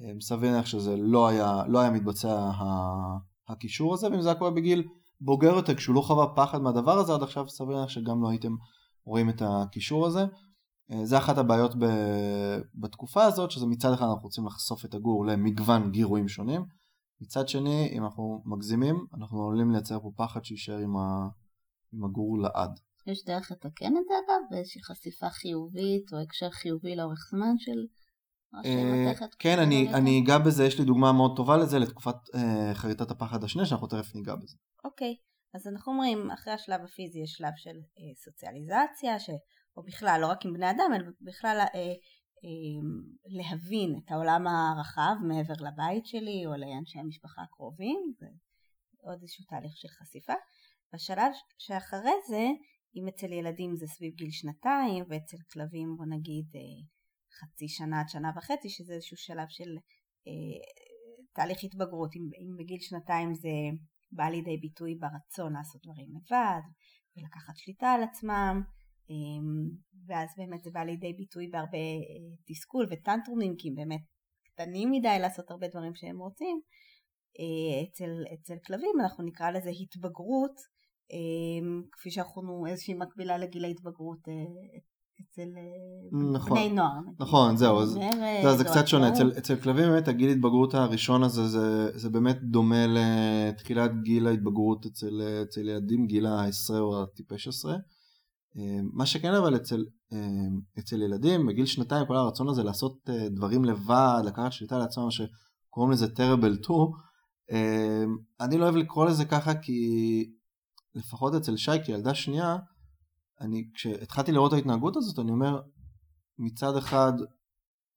אה, 0.01 0.13
מסביר 0.13 0.51
להניח 0.51 0.65
שזה 0.65 0.97
לא 0.97 1.27
היה, 1.27 1.63
לא 1.67 1.79
היה 1.79 1.91
מתבצע 1.91 2.51
הקישור 3.47 3.93
הזה, 3.93 4.07
ואם 4.11 4.21
זה 4.21 4.29
היה 4.29 4.39
קורה 4.39 4.51
בגיל 4.51 4.87
בוגר 5.21 5.55
יותר 5.55 5.75
כשהוא 5.75 5.95
לא 5.95 6.01
חווה 6.01 6.35
פחד 6.35 6.61
מהדבר 6.61 6.97
הזה 6.97 7.13
עד 7.13 7.23
עכשיו, 7.23 7.49
סביר 7.49 7.75
להניח 7.75 7.89
שגם 7.89 8.23
לא 8.23 8.29
הייתם 8.29 8.55
רואים 9.05 9.29
את 9.29 9.41
הקישור 9.45 10.05
הזה. 10.07 10.25
אה, 10.91 11.05
זה 11.05 11.17
אחת 11.17 11.37
הבעיות 11.37 11.71
בתקופה 12.75 13.23
הזאת, 13.23 13.51
שזה 13.51 13.65
מצד 13.65 13.93
אחד 13.93 14.05
אנחנו 14.05 14.23
רוצים 14.23 14.45
לחשוף 14.45 14.85
את 14.85 14.93
הגור 14.93 15.25
למגוון 15.25 15.91
גירויים 15.91 16.27
שונים, 16.27 16.65
מצד 17.21 17.47
שני, 17.47 17.89
אם 17.91 18.03
אנחנו 18.03 18.41
מגזימים, 18.45 19.05
אנחנו 19.13 19.43
עלולים 19.43 19.71
לייצר 19.71 19.99
פה 19.99 20.11
פחד 20.15 20.45
שיישאר 20.45 20.77
עם, 20.77 20.97
ה... 20.97 21.27
עם 21.93 22.05
הגור 22.05 22.39
לעד. 22.39 22.79
יש 23.07 23.25
דרך 23.25 23.51
לתקן 23.51 23.97
את 23.97 24.03
זה 24.07 24.13
אגב? 24.25 24.41
באיזושהי 24.51 24.83
חשיפה 24.83 25.29
חיובית 25.29 26.13
או 26.13 26.17
הקשר 26.17 26.49
חיובי 26.49 26.95
לאורך 26.95 27.19
זמן 27.31 27.57
של 27.57 27.85
אה, 28.65 29.13
כן, 29.39 29.59
אני, 29.59 29.93
אני 29.93 30.21
אגע 30.23 30.37
בזה, 30.37 30.65
יש 30.65 30.79
לי 30.79 30.85
דוגמה 30.85 31.11
מאוד 31.11 31.35
טובה 31.35 31.57
לזה, 31.57 31.79
לתקופת 31.79 32.15
אה, 32.35 32.71
חריטת 32.73 33.11
הפחד 33.11 33.43
השנייה, 33.43 33.65
שאנחנו 33.65 33.87
תכף 33.87 34.15
ניגע 34.15 34.35
בזה. 34.35 34.57
אוקיי, 34.85 35.15
אז 35.53 35.67
אנחנו 35.67 35.91
אומרים, 35.91 36.31
אחרי 36.31 36.53
השלב 36.53 36.81
הפיזי 36.83 37.19
יש 37.19 37.31
שלב 37.31 37.53
של 37.55 37.77
אה, 37.99 38.15
סוציאליזציה, 38.15 39.19
ש... 39.19 39.29
או 39.77 39.83
בכלל, 39.83 40.19
לא 40.21 40.27
רק 40.27 40.45
עם 40.45 40.53
בני 40.53 40.71
אדם, 40.71 40.91
אלא 40.95 41.05
בכלל 41.21 41.57
אה, 41.59 41.79
אה, 42.45 42.81
להבין 43.25 43.95
את 43.97 44.11
העולם 44.11 44.47
הרחב 44.47 45.15
מעבר 45.27 45.53
לבית 45.67 46.05
שלי 46.05 46.45
או 46.45 46.51
לאנשי 46.51 46.99
המשפחה 46.99 47.41
הקרובים, 47.41 48.13
זה 48.19 48.27
עוד 48.97 49.21
איזשהו 49.21 49.45
תהליך 49.45 49.77
של 49.77 49.87
חשיפה. 49.87 50.33
בשלב 50.93 51.31
שאחרי 51.57 52.17
זה, 52.27 52.43
אם 52.95 53.07
אצל 53.07 53.33
ילדים 53.33 53.75
זה 53.75 53.87
סביב 53.87 54.13
גיל 54.13 54.31
שנתיים 54.31 55.03
ואצל 55.09 55.37
כלבים 55.53 55.95
בוא 55.97 56.05
נגיד 56.05 56.45
אה, 56.55 56.85
חצי 57.39 57.67
שנה 57.67 57.99
עד 57.99 58.09
שנה 58.09 58.31
וחצי, 58.37 58.69
שזה 58.69 58.93
איזשהו 58.93 59.17
שלב 59.17 59.47
של 59.49 59.77
אה, 60.27 60.59
תהליך 61.33 61.63
התבגרות, 61.63 62.15
אם, 62.15 62.29
אם 62.39 62.57
בגיל 62.57 62.79
שנתיים 62.79 63.33
זה 63.33 63.49
בא 64.15 64.23
לידי 64.23 64.57
ביטוי 64.57 64.95
ברצון 64.95 65.53
לעשות 65.53 65.81
דברים 65.83 66.09
לבד 66.15 66.61
ולקחת 67.17 67.57
שליטה 67.57 67.87
על 67.87 68.03
עצמם 68.03 68.61
אמ, 69.09 69.69
ואז 70.07 70.29
באמת 70.37 70.63
זה 70.63 70.69
בא 70.73 70.79
לידי 70.79 71.13
ביטוי 71.13 71.47
בהרבה 71.47 71.77
אה, 71.77 72.35
תסכול 72.47 72.85
וטנטרומים 72.91 73.53
כי 73.57 73.67
הם 73.69 73.75
באמת 73.75 74.01
קטנים 74.47 74.91
מדי 74.91 75.17
לעשות 75.21 75.51
הרבה 75.51 75.67
דברים 75.67 75.95
שהם 75.95 76.19
רוצים. 76.19 76.61
אה, 77.39 77.83
אצל, 77.83 78.11
אצל 78.33 78.57
כלבים 78.67 78.95
אנחנו 78.99 79.23
נקרא 79.23 79.51
לזה 79.51 79.69
התבגרות 79.81 80.55
אמ, 81.11 81.83
כפי 81.91 82.11
שאנחנו 82.11 82.65
איזושהי 82.67 82.93
מקבילה 82.93 83.37
לגיל 83.37 83.65
ההתבגרות 83.65 84.27
אה, 84.27 84.79
אצל 85.21 85.49
נכון. 86.33 86.57
בני 86.57 86.69
נוער. 86.69 86.99
נכון, 87.19 87.57
זהו, 87.57 87.79
אז 87.79 87.89
זה, 88.43 88.57
זה 88.57 88.63
קצת 88.63 88.87
שונה. 88.87 89.07
עצמאות. 89.07 89.31
אצל, 89.31 89.39
אצל 89.39 89.55
כלבים 89.55 89.89
באמת 89.89 90.07
הגיל 90.07 90.29
התבגרות 90.29 90.73
הראשון 90.73 91.23
הזה 91.23 91.47
זה, 91.47 91.97
זה 91.97 92.09
באמת 92.09 92.37
דומה 92.43 92.85
לתחילת 92.87 93.91
גיל 94.03 94.27
ההתבגרות 94.27 94.85
אצל, 94.85 95.21
אצל 95.43 95.69
ילדים, 95.69 96.07
גיל 96.07 96.25
ה-10 96.25 96.79
או 96.79 97.03
הטיפש 97.03 97.47
עשרה. 97.47 97.75
אה, 98.57 98.79
מה 98.93 99.05
שכן 99.05 99.33
אבל 99.33 99.55
אצל, 99.55 99.85
אה, 100.13 100.19
אצל 100.79 101.01
ילדים 101.01 101.45
בגיל 101.45 101.65
שנתיים 101.65 102.05
כל 102.07 102.15
הרצון 102.15 102.49
הזה 102.49 102.63
לעשות 102.63 103.09
אה, 103.09 103.29
דברים 103.29 103.65
לבד, 103.65 104.21
לקחת 104.25 104.51
שליטה 104.51 104.77
לעצמם, 104.77 105.07
שקוראים 105.11 105.91
לזה 105.91 106.05
terrible 106.05 106.63
2, 106.63 106.77
אני 108.41 108.57
לא 108.57 108.63
אוהב 108.63 108.75
לקרוא 108.75 109.05
לזה 109.05 109.25
ככה 109.25 109.53
כי 109.55 109.79
לפחות 110.95 111.33
אצל 111.35 111.57
שי 111.57 111.83
כילדה 111.85 112.13
שנייה, 112.13 112.57
אני 113.41 113.69
כשהתחלתי 113.73 114.31
לראות 114.31 114.53
את 114.53 114.57
ההתנהגות 114.57 114.97
הזאת 114.97 115.19
אני 115.19 115.31
אומר 115.31 115.61
מצד 116.39 116.77
אחד 116.77 117.13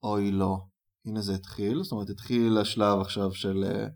אוי 0.03 0.31
לא, 0.31 0.59
הנה 1.07 1.21
זה 1.21 1.35
התחיל, 1.35 1.83
זאת 1.83 1.93
אומרת 1.93 2.11
התחיל 2.11 2.59
השלב 2.59 3.01
עכשיו 3.01 3.35
של 3.35 3.65
אה, 3.65 3.87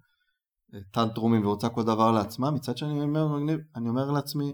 טנטרומים 0.93 1.47
ורוצה 1.47 1.69
כל 1.69 1.83
דבר 1.83 2.13
לעצמה, 2.13 2.51
מצד 2.51 2.77
שני 2.77 2.91
אני 2.91 3.01
אומר, 3.01 3.29
מגניב, 3.29 3.61
אני 3.77 3.89
אומר 3.89 4.11
לעצמי, 4.11 4.53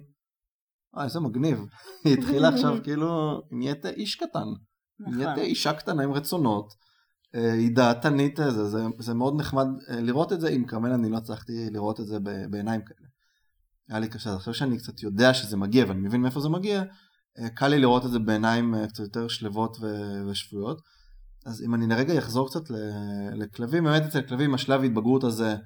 אה 0.96 1.05
איזה 1.05 1.20
מגניב, 1.20 1.59
היא 2.05 2.18
התחילה 2.18 2.48
עכשיו 2.48 2.77
כאילו, 2.85 3.40
נהיית 3.51 3.87
איש 3.87 4.16
קטן, 4.16 4.48
נהיית 4.98 5.29
נכון. 5.29 5.42
אישה 5.42 5.72
קטנה 5.72 6.03
עם 6.03 6.12
רצונות, 6.12 6.74
אה, 7.35 7.53
היא 7.53 7.77
דעתנית, 7.77 8.37
זה, 8.37 8.64
זה, 8.64 8.87
זה 8.98 9.14
מאוד 9.14 9.40
נחמד 9.40 9.66
לראות 9.88 10.33
את 10.33 10.40
זה, 10.40 10.48
עם 10.48 10.66
כרמל 10.66 10.92
אני 10.92 11.11
לא 11.11 11.16
הצלחתי 11.16 11.70
לראות 11.70 12.01
את 12.01 12.07
זה 12.07 12.18
בעיניים 12.51 12.83
כאלה. 12.83 13.09
היה 13.88 14.01
לי 14.01 14.09
קשה, 14.09 14.31
אז 14.31 14.37
עכשיו 14.37 14.55
שאני 14.55 14.79
קצת 14.79 15.03
יודע 15.03 15.35
שזה 15.35 15.57
מגיע 15.57 15.85
ואני 15.88 16.01
מבין 16.01 16.20
מאיפה 16.20 16.40
זה 16.40 16.48
מגיע, 16.48 16.83
אה, 17.38 17.48
קל 17.48 17.68
לי 17.68 17.79
לראות 17.79 18.07
את 18.07 18.11
זה 18.11 18.18
בעיניים 18.18 18.74
אה, 18.74 18.88
קצת 18.88 19.03
יותר 19.03 19.29
שלוות 19.29 19.77
ושפויות. 20.31 20.83
אז 21.46 21.62
אם 21.62 21.74
אני 21.74 21.87
לרגע 21.87 22.18
אחזור 22.18 22.48
קצת 22.48 22.70
לכלבים, 23.33 23.85
באמת 23.85 24.03
אצל 24.03 24.22
כלבים 24.22 24.55
השלב 24.55 24.85
התבגרות 24.85 25.24
הזה, 25.24 25.57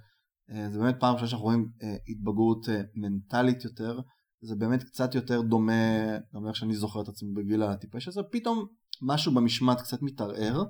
אה, 0.51 0.71
זה 0.71 0.79
באמת 0.79 0.97
פעם 1.01 1.13
ראשונה 1.13 1.29
שאנחנו 1.29 1.45
רואים 1.45 1.71
התבגרות 2.09 2.67
מנטלית 2.95 3.65
יותר, 3.65 4.01
זה 4.41 4.55
באמת 4.57 4.83
קצת 4.83 5.15
יותר 5.15 5.41
דומה, 5.41 6.19
גם 6.35 6.47
איך 6.49 6.57
שאני 6.57 6.75
זוכר 6.75 7.03
את 7.03 7.09
עצמי 7.09 7.35
בגיל 7.35 7.63
הטיפש 7.63 8.09
הזה, 8.09 8.21
פתאום 8.33 8.67
משהו 9.03 9.35
במשמעת 9.35 9.81
קצת 9.81 10.03
מתערער, 10.03 10.65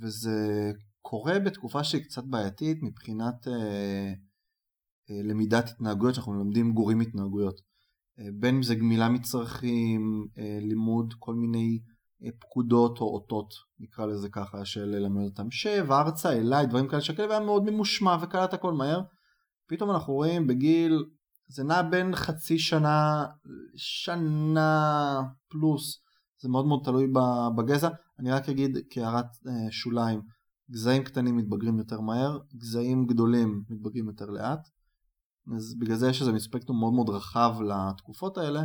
וזה 0.00 0.72
קורה 1.02 1.38
בתקופה 1.38 1.84
שהיא 1.84 2.02
קצת 2.02 2.24
בעייתית 2.24 2.82
מבחינת 2.82 3.46
למידת 5.24 5.68
התנהגויות, 5.68 6.14
שאנחנו 6.14 6.32
מלמדים 6.32 6.72
גורים 6.72 7.00
התנהגויות. 7.00 7.60
אה, 8.18 8.24
בין 8.40 8.54
אם 8.54 8.62
זה 8.62 8.74
גמילה 8.74 9.08
מצרכים, 9.08 10.26
אה, 10.38 10.58
לימוד 10.60 11.14
כל 11.18 11.34
מיני 11.34 11.80
אה, 12.24 12.30
פקודות 12.40 13.00
או 13.00 13.14
אותות, 13.14 13.54
נקרא 13.80 14.06
לזה 14.06 14.28
ככה, 14.28 14.64
של 14.64 14.84
ללמד 14.84 15.24
אותם 15.24 15.50
שב, 15.50 15.92
ארצה, 15.92 16.32
אליי, 16.32 16.66
דברים 16.66 16.88
כאלה 16.88 17.00
שהכלב 17.00 17.30
היה 17.30 17.40
מאוד 17.40 17.64
ממושמע 17.64 18.16
וקלט 18.22 18.54
הכל 18.54 18.72
מהר. 18.72 19.00
פתאום 19.68 19.90
אנחנו 19.90 20.12
רואים 20.12 20.46
בגיל, 20.46 21.04
זה 21.48 21.64
נע 21.64 21.82
בין 21.82 22.16
חצי 22.16 22.58
שנה, 22.58 23.24
שנה 23.76 25.20
פלוס, 25.48 26.02
זה 26.42 26.48
מאוד 26.48 26.66
מאוד 26.66 26.80
תלוי 26.84 27.06
בגזע. 27.56 27.88
אני 28.18 28.30
רק 28.30 28.48
אגיד 28.48 28.78
כהערת 28.90 29.26
שוליים, 29.70 30.20
גזעים 30.70 31.04
קטנים 31.04 31.36
מתבגרים 31.36 31.78
יותר 31.78 32.00
מהר, 32.00 32.38
גזעים 32.56 33.06
גדולים 33.06 33.62
מתבגרים 33.68 34.08
יותר 34.08 34.26
לאט. 34.30 34.68
אז 35.56 35.74
בגלל 35.78 35.96
זה 35.96 36.08
יש 36.08 36.20
איזה 36.20 36.32
מספקטרום 36.32 36.78
מאוד 36.78 36.92
מאוד 36.92 37.08
רחב 37.08 37.54
לתקופות 37.62 38.38
האלה, 38.38 38.62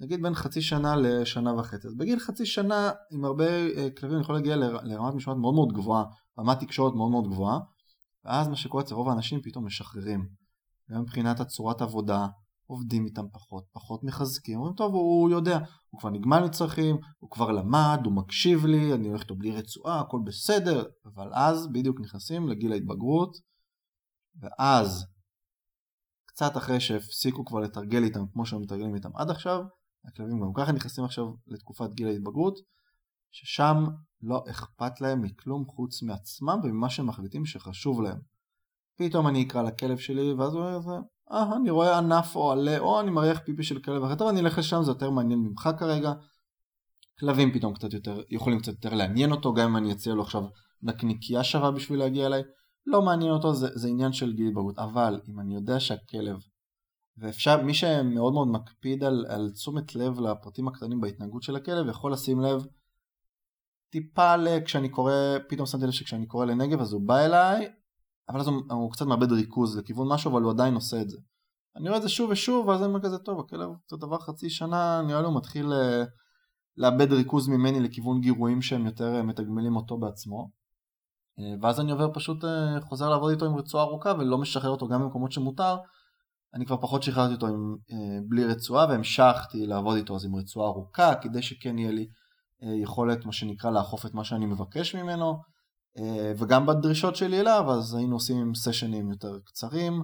נגיד 0.00 0.22
בין 0.22 0.34
חצי 0.34 0.62
שנה 0.62 0.96
לשנה 0.96 1.54
וחצי. 1.54 1.86
אז 1.86 1.94
בגיל 1.96 2.18
חצי 2.18 2.46
שנה 2.46 2.90
עם 3.10 3.24
הרבה 3.24 3.46
אה, 3.46 3.88
כלבים 3.98 4.20
יכול 4.20 4.34
להגיע 4.34 4.56
לר- 4.56 4.82
לרמת 4.82 5.14
משמעת 5.14 5.36
מאוד 5.36 5.54
מאוד 5.54 5.72
גבוהה, 5.72 6.04
רמת 6.38 6.60
תקשורת 6.60 6.94
מאוד 6.94 7.10
מאוד 7.10 7.28
גבוהה, 7.28 7.58
ואז 8.24 8.48
מה 8.48 8.56
שקורה 8.56 8.82
אצל 8.82 8.94
רוב 8.94 9.08
האנשים 9.08 9.40
פתאום 9.42 9.66
משחררים. 9.66 10.28
גם 10.90 11.00
מבחינת 11.00 11.40
הצורת 11.40 11.82
עבודה, 11.82 12.26
עובדים 12.66 13.04
איתם 13.04 13.24
פחות, 13.32 13.64
פחות 13.72 14.04
מחזקים, 14.04 14.58
אומרים 14.58 14.74
טוב 14.74 14.94
הוא 14.94 15.30
יודע, 15.30 15.58
הוא 15.90 16.00
כבר 16.00 16.10
נגמל 16.10 16.44
מצרכים, 16.44 16.96
הוא 17.18 17.30
כבר 17.30 17.50
למד, 17.50 18.00
הוא 18.04 18.12
מקשיב 18.12 18.66
לי, 18.66 18.94
אני 18.94 19.08
הולך 19.08 19.22
איתו 19.22 19.36
בלי 19.36 19.50
רצועה, 19.50 20.00
הכל 20.00 20.18
בסדר, 20.26 20.84
אבל 21.06 21.30
אז 21.34 21.68
בדיוק 21.72 22.00
נכנסים 22.00 22.48
לגיל 22.48 22.72
ההתבגרות, 22.72 23.36
ואז 24.40 25.06
קצת 26.38 26.56
אחרי 26.56 26.80
שהפסיקו 26.80 27.44
כבר 27.44 27.60
לתרגל 27.60 28.02
איתם 28.02 28.20
כמו 28.32 28.46
שהם 28.46 28.62
מתרגלים 28.62 28.94
איתם 28.94 29.10
עד 29.14 29.30
עכשיו, 29.30 29.60
הכלבים 30.04 30.40
גם 30.40 30.52
ככה 30.54 30.72
נכנסים 30.72 31.04
עכשיו 31.04 31.24
לתקופת 31.46 31.90
גיל 31.94 32.08
ההתבגרות, 32.08 32.54
ששם 33.30 33.84
לא 34.22 34.44
אכפת 34.50 35.00
להם 35.00 35.22
מכלום 35.22 35.64
חוץ 35.66 36.02
מעצמם 36.02 36.60
וממה 36.62 36.90
שהם 36.90 37.06
מחליטים 37.06 37.46
שחשוב 37.46 38.02
להם. 38.02 38.18
פתאום 38.98 39.26
אני 39.26 39.42
אקרא 39.42 39.62
לכלב 39.62 39.98
שלי 39.98 40.32
ואז 40.32 40.54
הוא 40.54 40.62
אומר, 40.62 41.00
אה, 41.32 41.56
אני 41.56 41.70
רואה 41.70 41.98
ענף 41.98 42.36
או 42.36 42.52
עלה 42.52 42.78
או 42.78 43.00
אני 43.00 43.10
מריח 43.10 43.40
פיפי 43.44 43.62
של 43.62 43.82
כלב 43.82 44.04
אחר, 44.04 44.14
טוב 44.14 44.28
אני 44.28 44.40
אלך 44.40 44.58
לשם 44.58 44.82
זה 44.82 44.90
יותר 44.90 45.10
מעניין 45.10 45.38
ממך 45.38 45.68
כרגע. 45.78 46.12
כלבים 47.18 47.52
פתאום 47.52 47.74
קצת 47.74 47.92
יותר, 47.92 48.22
יכולים 48.30 48.58
קצת 48.58 48.72
יותר 48.72 48.94
לעניין 48.94 49.32
אותו, 49.32 49.54
גם 49.54 49.70
אם 49.70 49.76
אני 49.76 49.92
אציע 49.92 50.14
לו 50.14 50.22
עכשיו 50.22 50.42
נקניקייה 50.82 51.44
שווה 51.44 51.70
בשביל 51.70 51.98
להגיע 51.98 52.26
אליי, 52.26 52.42
לא 52.88 53.02
מעניין 53.02 53.32
אותו, 53.32 53.54
זה, 53.54 53.68
זה 53.74 53.88
עניין 53.88 54.12
של 54.12 54.32
גיל 54.32 54.46
התבגרות, 54.46 54.78
אבל 54.78 55.20
אם 55.28 55.40
אני 55.40 55.54
יודע 55.54 55.80
שהכלב, 55.80 56.36
ואפשר, 57.18 57.62
מי 57.62 57.74
שמאוד 57.74 58.32
מאוד 58.32 58.48
מקפיד 58.48 59.04
על, 59.04 59.26
על 59.28 59.50
תשומת 59.50 59.94
לב 59.94 60.20
לפרטים 60.20 60.68
הקטנים 60.68 61.00
בהתנהגות 61.00 61.42
של 61.42 61.56
הכלב, 61.56 61.88
יכול 61.88 62.12
לשים 62.12 62.40
לב 62.40 62.66
טיפה 63.90 64.36
ל... 64.36 64.60
כשאני 64.64 64.88
קורא, 64.88 65.12
פתאום 65.48 65.66
שמתי 65.66 65.84
לב 65.84 65.90
שכשאני 65.90 66.26
קורא 66.26 66.44
לנגב 66.44 66.80
אז 66.80 66.92
הוא 66.92 67.02
בא 67.06 67.18
אליי, 67.18 67.72
אבל 68.28 68.40
אז 68.40 68.48
הוא, 68.48 68.62
הוא 68.70 68.92
קצת 68.92 69.06
מאבד 69.06 69.32
ריכוז 69.32 69.78
לכיוון 69.78 70.12
משהו, 70.12 70.32
אבל 70.32 70.42
הוא 70.42 70.50
עדיין 70.50 70.74
עושה 70.74 71.00
את 71.00 71.10
זה. 71.10 71.18
אני 71.76 71.88
רואה 71.88 71.98
את 71.98 72.02
זה 72.02 72.08
שוב 72.08 72.30
ושוב, 72.30 72.68
ואז 72.68 72.80
אני 72.80 72.88
אומר 72.88 73.02
כזה, 73.02 73.18
טוב, 73.18 73.40
הכלב 73.40 73.70
קצת 73.86 74.02
עבר 74.02 74.18
חצי 74.18 74.50
שנה, 74.50 75.02
נראה 75.06 75.20
לי 75.20 75.26
הוא 75.26 75.36
מתחיל 75.36 75.72
אה, 75.72 76.04
לאבד 76.76 77.12
ריכוז 77.12 77.48
ממני 77.48 77.80
לכיוון 77.80 78.20
גירויים 78.20 78.62
שהם 78.62 78.86
יותר 78.86 79.14
אה, 79.14 79.22
מתגמלים 79.22 79.76
אותו 79.76 79.98
בעצמו. 79.98 80.50
אה, 81.40 81.54
ואז 81.62 81.80
אני 81.80 81.92
עובר 81.92 82.10
פשוט, 82.14 82.44
אה, 82.44 82.80
חוזר 82.80 83.08
לעבוד 83.08 83.30
איתו 83.30 83.46
עם 83.46 83.56
רצועה 83.56 83.84
ארוכה 83.84 84.12
ולא 84.18 84.38
משחרר 84.38 84.70
אותו 84.70 84.88
גם 84.88 85.00
במקומות 85.02 85.32
שמותר. 85.32 85.76
אני 86.54 86.66
כבר 86.66 86.76
פחות 86.76 87.02
שחררתי 87.02 87.34
אותו 87.34 87.46
עם, 87.46 87.76
אה, 87.92 88.18
בלי 88.28 88.44
רצועה 88.44 88.86
והמשכתי 88.88 89.66
לעבוד 89.66 89.96
איתו 89.96 90.16
אז 90.16 90.24
עם 90.24 90.36
רצועה 90.36 90.68
ארוכה 90.68 91.14
כדי 91.14 91.42
שכן 91.42 91.78
יהיה 91.78 91.90
לי 91.90 92.06
יכולת 92.82 93.26
מה 93.26 93.32
שנקרא 93.32 93.70
לאכוף 93.70 94.06
את 94.06 94.14
מה 94.14 94.24
שאני 94.24 94.46
מבקש 94.46 94.94
ממנו. 94.94 95.42
וגם 96.38 96.66
בדרישות 96.66 97.16
שלי 97.16 97.40
אליו 97.40 97.64
אז 97.70 97.94
היינו 97.94 98.16
עושים 98.16 98.54
סשנים 98.54 99.10
יותר 99.10 99.38
קצרים 99.44 100.02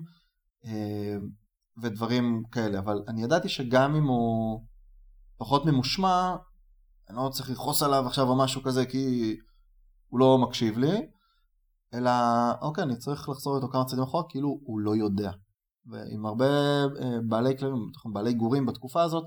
ודברים 1.82 2.42
כאלה. 2.52 2.78
אבל 2.78 3.02
אני 3.08 3.22
ידעתי 3.22 3.48
שגם 3.48 3.96
אם 3.96 4.04
הוא 4.04 4.60
פחות 5.38 5.66
ממושמע 5.66 6.36
אני 7.08 7.16
לא 7.16 7.28
צריך 7.32 7.50
לכעוס 7.50 7.82
עליו 7.82 8.06
עכשיו 8.06 8.28
או 8.28 8.38
משהו 8.38 8.62
כזה 8.62 8.86
כי 8.86 9.36
הוא 10.08 10.20
לא 10.20 10.38
מקשיב 10.38 10.78
לי 10.78 11.06
אלא 11.94 12.10
אוקיי 12.62 12.84
אני 12.84 12.96
צריך 12.96 13.28
לחזור 13.28 13.56
איתו 13.56 13.68
כמה 13.68 13.84
צעדים 13.84 14.04
אחורה 14.04 14.24
כאילו 14.28 14.58
הוא 14.64 14.80
לא 14.80 14.96
יודע 14.96 15.30
ועם 15.86 16.26
הרבה 16.26 16.46
אה, 16.84 17.18
בעלי 17.28 17.58
כלבים, 17.58 17.90
בעלי 18.12 18.34
גורים 18.34 18.66
בתקופה 18.66 19.02
הזאת, 19.02 19.24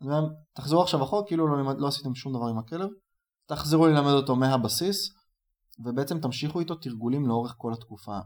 אני 0.00 0.10
אומר, 0.10 0.28
תחזרו 0.54 0.82
עכשיו 0.82 1.02
אחורה, 1.02 1.22
כאילו 1.26 1.46
לא, 1.46 1.72
לא 1.78 1.88
עשיתם 1.88 2.14
שום 2.14 2.32
דבר 2.32 2.46
עם 2.46 2.58
הכלב, 2.58 2.88
תחזרו 3.46 3.86
ללמד 3.86 4.12
אותו 4.12 4.36
מהבסיס, 4.36 5.10
ובעצם 5.84 6.20
תמשיכו 6.20 6.60
איתו 6.60 6.74
תרגולים 6.74 7.26
לאורך 7.26 7.54
כל 7.58 7.72
התקופה. 7.72 8.18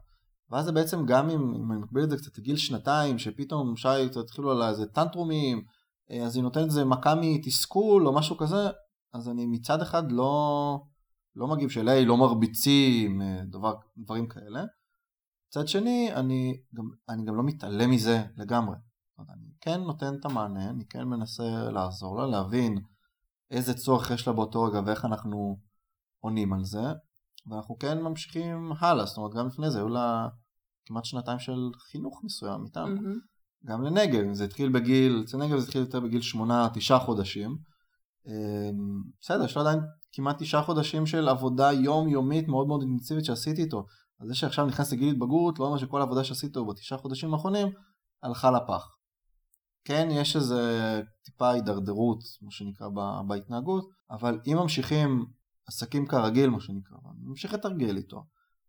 ואז 0.50 0.64
זה 0.64 0.72
בעצם 0.72 1.06
גם 1.06 1.30
אם, 1.30 1.54
אם 1.54 1.72
אני 1.72 1.80
מקביל 1.80 2.04
את 2.04 2.10
זה 2.10 2.16
קצת 2.16 2.38
לגיל 2.38 2.56
שנתיים, 2.56 3.18
שפתאום 3.18 3.76
שי 3.76 3.88
התחילו 4.20 4.50
על 4.50 4.62
איזה 4.62 4.86
טנטרומים, 4.86 5.62
אה, 6.10 6.24
אז 6.24 6.36
היא 6.36 6.42
נותנת 6.42 6.66
איזה 6.66 6.84
מכה 6.84 7.14
מתסכול 7.14 8.06
או 8.06 8.14
משהו 8.14 8.36
כזה, 8.36 8.68
אז 9.14 9.28
אני 9.28 9.46
מצד 9.46 9.82
אחד 9.82 10.12
לא, 10.12 10.82
לא 11.36 11.46
מגיב 11.46 11.68
של 11.68 11.88
היי, 11.88 12.04
לא 12.04 12.16
מרביצים, 12.16 13.22
אה, 13.22 13.42
דבר, 13.44 13.74
דברים 13.96 14.28
כאלה. 14.28 14.64
מצד 15.48 15.68
שני, 15.68 16.12
אני 16.14 16.60
גם, 16.74 16.84
אני 17.08 17.24
גם 17.24 17.36
לא 17.36 17.42
מתעלם 17.42 17.90
מזה 17.90 18.22
לגמרי. 18.36 18.76
אני 19.18 19.50
כן 19.60 19.80
נותן 19.80 20.14
את 20.20 20.24
המענה, 20.24 20.70
אני 20.70 20.84
כן 20.84 21.04
מנסה 21.04 21.70
לעזור 21.72 22.18
לה, 22.18 22.26
להבין 22.26 22.78
איזה 23.50 23.74
צורך 23.74 24.10
יש 24.10 24.26
לה 24.26 24.32
באותו 24.32 24.62
רגע 24.62 24.80
ואיך 24.86 25.04
אנחנו 25.04 25.58
עונים 26.20 26.52
על 26.52 26.64
זה, 26.64 26.82
ואנחנו 27.46 27.78
כן 27.78 28.02
ממשיכים 28.02 28.72
הלאה, 28.80 29.06
זאת 29.06 29.16
אומרת 29.16 29.34
גם 29.34 29.46
לפני 29.46 29.70
זה 29.70 29.78
היו 29.78 29.88
לה 29.88 30.28
כמעט 30.86 31.04
שנתיים 31.04 31.38
של 31.38 31.70
חינוך 31.90 32.20
מסוים 32.24 32.64
איתנו, 32.64 32.86
מהמם. 32.86 33.18
גם 33.64 33.82
לנגב, 33.82 34.32
זה 34.32 34.44
התחיל 34.44 34.72
בגיל, 34.72 35.22
אצל 35.24 35.36
נגב 35.36 35.58
זה 35.58 35.64
התחיל 35.64 35.80
יותר 35.80 36.00
בגיל 36.00 36.20
שמונה, 36.20 36.68
תשעה 36.74 36.98
חודשים, 36.98 37.58
אמ, 38.26 39.02
בסדר, 39.20 39.44
יש 39.44 39.56
לה 39.56 39.62
עדיין 39.62 39.80
כמעט 40.12 40.42
תשעה 40.42 40.62
חודשים 40.62 41.06
של 41.06 41.28
עבודה 41.28 41.72
יומיומית 41.72 42.48
מאוד 42.48 42.66
מאוד 42.66 42.82
אינטנסיבית 42.82 43.24
שעשיתי 43.24 43.62
איתו, 43.62 43.86
אז 44.20 44.28
זה 44.28 44.34
שעכשיו 44.34 44.66
נכנס 44.66 44.92
לגיל 44.92 45.10
התבגרות 45.10 45.58
לא 45.58 45.64
אומר 45.64 45.78
שכל 45.78 46.00
העבודה 46.00 46.24
שעשיתי 46.24 46.46
איתו 46.46 46.66
בתשעה 46.66 46.98
חודשים 46.98 47.34
האחרונים 47.34 47.68
הלכה 48.22 48.50
לפח. 48.50 48.96
כן 49.84 50.08
יש 50.10 50.36
איזה 50.36 51.02
טיפה 51.24 51.50
הידרדרות, 51.50 52.18
מה 52.42 52.50
שנקרא, 52.50 52.88
בהתנהגות, 53.26 53.88
אבל 54.10 54.40
אם 54.46 54.56
ממשיכים 54.56 55.26
עסקים 55.68 56.06
כרגיל, 56.06 56.50
מה 56.50 56.60
שנקרא, 56.60 56.98
ממשיך 57.22 57.54
לתרגל 57.54 57.96
איתו. 57.96 58.24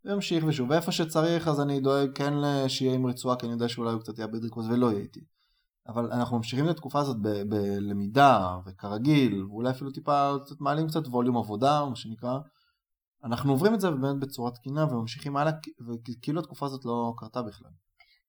וימשיך 0.06 0.44
ושוב, 0.48 0.70
ואיפה 0.70 0.92
שצריך 0.92 1.48
אז 1.48 1.62
אני 1.62 1.80
דואג 1.80 2.10
כן 2.16 2.34
שיהיה 2.68 2.94
עם 2.94 3.06
רצועה, 3.06 3.36
כי 3.36 3.46
אני 3.46 3.54
יודע 3.54 3.70
שאולי 3.70 3.94
הוא 3.94 4.02
קצת 4.02 4.20
יאבד 4.20 4.44
ריכוז 4.44 4.68
ולא 4.68 4.92
יהיה 4.92 5.02
איתי. 5.02 5.20
אבל 5.88 6.12
אנחנו 6.12 6.38
ממשיכים 6.38 6.66
את 6.66 6.70
התקופה 6.70 7.00
הזאת 7.00 7.18
בלמידה 7.50 8.58
וכרגיל, 8.66 9.44
ואולי 9.44 9.70
אפילו 9.70 9.92
טיפה 9.92 10.34
קצת 10.46 10.62
מעלים 10.62 10.88
קצת 10.88 11.08
ווליום 11.08 11.38
עבודה, 11.38 11.86
מה 11.90 11.96
שנקרא. 11.96 12.40
אנחנו 13.24 13.52
עוברים 13.52 13.74
את 13.74 13.82
זה 13.82 13.92
באמת 13.92 14.20
בצורה 14.20 14.52
תקינה 14.52 14.86
וממשיכים 14.86 15.38
הלאה, 15.38 15.54
וכאילו 15.88 16.40
התקופה 16.40 16.66
הזאת 16.66 16.86
לא 16.86 17.14
קרתה 17.18 17.42
בכלל. 17.42 17.72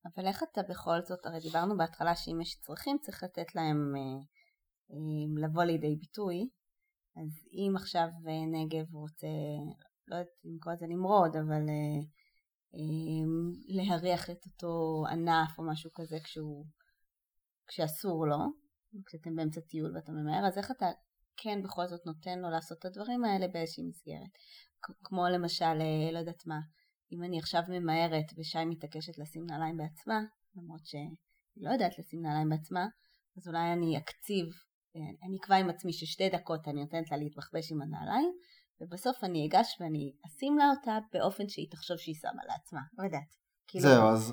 אבל 0.04 0.26
איך 0.26 0.42
אתה 0.52 0.60
בכל 0.68 1.00
זאת, 1.08 1.26
הרי 1.26 1.40
דיברנו 1.40 1.76
בהתחלה 1.76 2.16
שאם 2.16 2.40
יש 2.40 2.56
צרכים 2.60 2.96
צריך 3.00 3.22
לתת 3.22 3.54
להם 3.54 3.92
אה, 3.96 4.20
אה, 4.90 5.42
לבוא 5.48 5.64
לידי 5.64 5.96
ביטוי, 5.96 6.48
אז 7.16 7.48
אם 7.52 7.72
עכשיו 7.76 8.08
אה, 8.28 8.46
נגב 8.46 8.94
רוצה, 8.94 9.26
לא 10.08 10.16
יודעת 10.16 10.32
אם 10.44 10.58
קורא 10.60 10.74
לזה 10.74 10.86
נמרוד, 10.88 11.36
אבל 11.36 11.68
אה, 11.68 12.00
אה, 12.74 13.24
להריח 13.68 14.30
את 14.30 14.46
אותו 14.46 15.04
ענף 15.10 15.58
או 15.58 15.64
משהו 15.64 15.90
כזה 15.94 16.16
כשהוא, 16.24 16.64
כשאסור 17.72 18.26
לו, 18.26 18.38
כשאתם 19.06 19.36
באמצע 19.36 19.60
טיול 19.60 19.96
ואתה 19.96 20.12
ממהר, 20.12 20.46
אז 20.46 20.58
איך 20.58 20.70
אתה 20.70 20.86
כן 21.36 21.62
בכל 21.62 21.86
זאת 21.86 22.06
נותן 22.06 22.38
לו 22.38 22.50
לעשות 22.50 22.78
את 22.78 22.84
הדברים 22.84 23.24
האלה 23.24 23.48
באיזושהי 23.48 23.84
מסגרת. 23.84 24.32
כמו 25.04 25.28
למשל, 25.28 25.64
אה, 25.64 26.12
לא 26.12 26.18
יודעת 26.18 26.46
מה, 26.46 26.60
אם 27.12 27.22
אני 27.22 27.38
עכשיו 27.38 27.62
ממהרת 27.68 28.24
ושי 28.38 28.64
מתעקשת 28.64 29.18
לשים 29.18 29.46
נעליים 29.46 29.76
בעצמה, 29.76 30.20
למרות 30.56 30.86
שהיא 30.86 31.16
לא 31.56 31.70
יודעת 31.70 31.98
לשים 31.98 32.22
נעליים 32.22 32.48
בעצמה, 32.48 32.86
אז 33.36 33.48
אולי 33.48 33.72
אני 33.72 33.98
אקציב, 33.98 34.46
אה, 34.96 35.26
אני 35.26 35.36
אקבע 35.40 35.56
עם 35.56 35.70
עצמי 35.70 35.92
ששתי 35.92 36.28
דקות 36.28 36.68
אני 36.68 36.80
נותנת 36.80 37.10
לה 37.10 37.16
להתבחבש 37.16 37.72
עם 37.72 37.82
הנעליים, 37.82 38.32
ובסוף 38.80 39.24
אני 39.24 39.48
אגש 39.48 39.76
ואני 39.80 40.12
אשים 40.26 40.58
לה 40.58 40.64
אותה 40.70 40.98
באופן 41.12 41.48
שהיא 41.48 41.70
תחשוב 41.70 41.96
שהיא 41.96 42.14
שמה 42.14 42.42
לעצמה, 42.48 42.80
לא 42.98 43.04
יודעת. 43.04 43.36
כאילו... 43.68 43.88
זהו, 43.88 44.08
אז, 44.08 44.32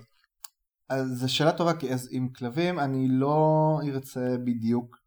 אז 0.89 1.08
זו 1.08 1.34
שאלה 1.34 1.52
טובה, 1.52 1.73
כי 1.73 1.93
אז 1.93 2.10
עם 2.12 2.30
כלבים 2.30 2.80
אני 2.80 3.08
לא 3.10 3.80
ארצה 3.84 4.38
בדיוק 4.43 4.97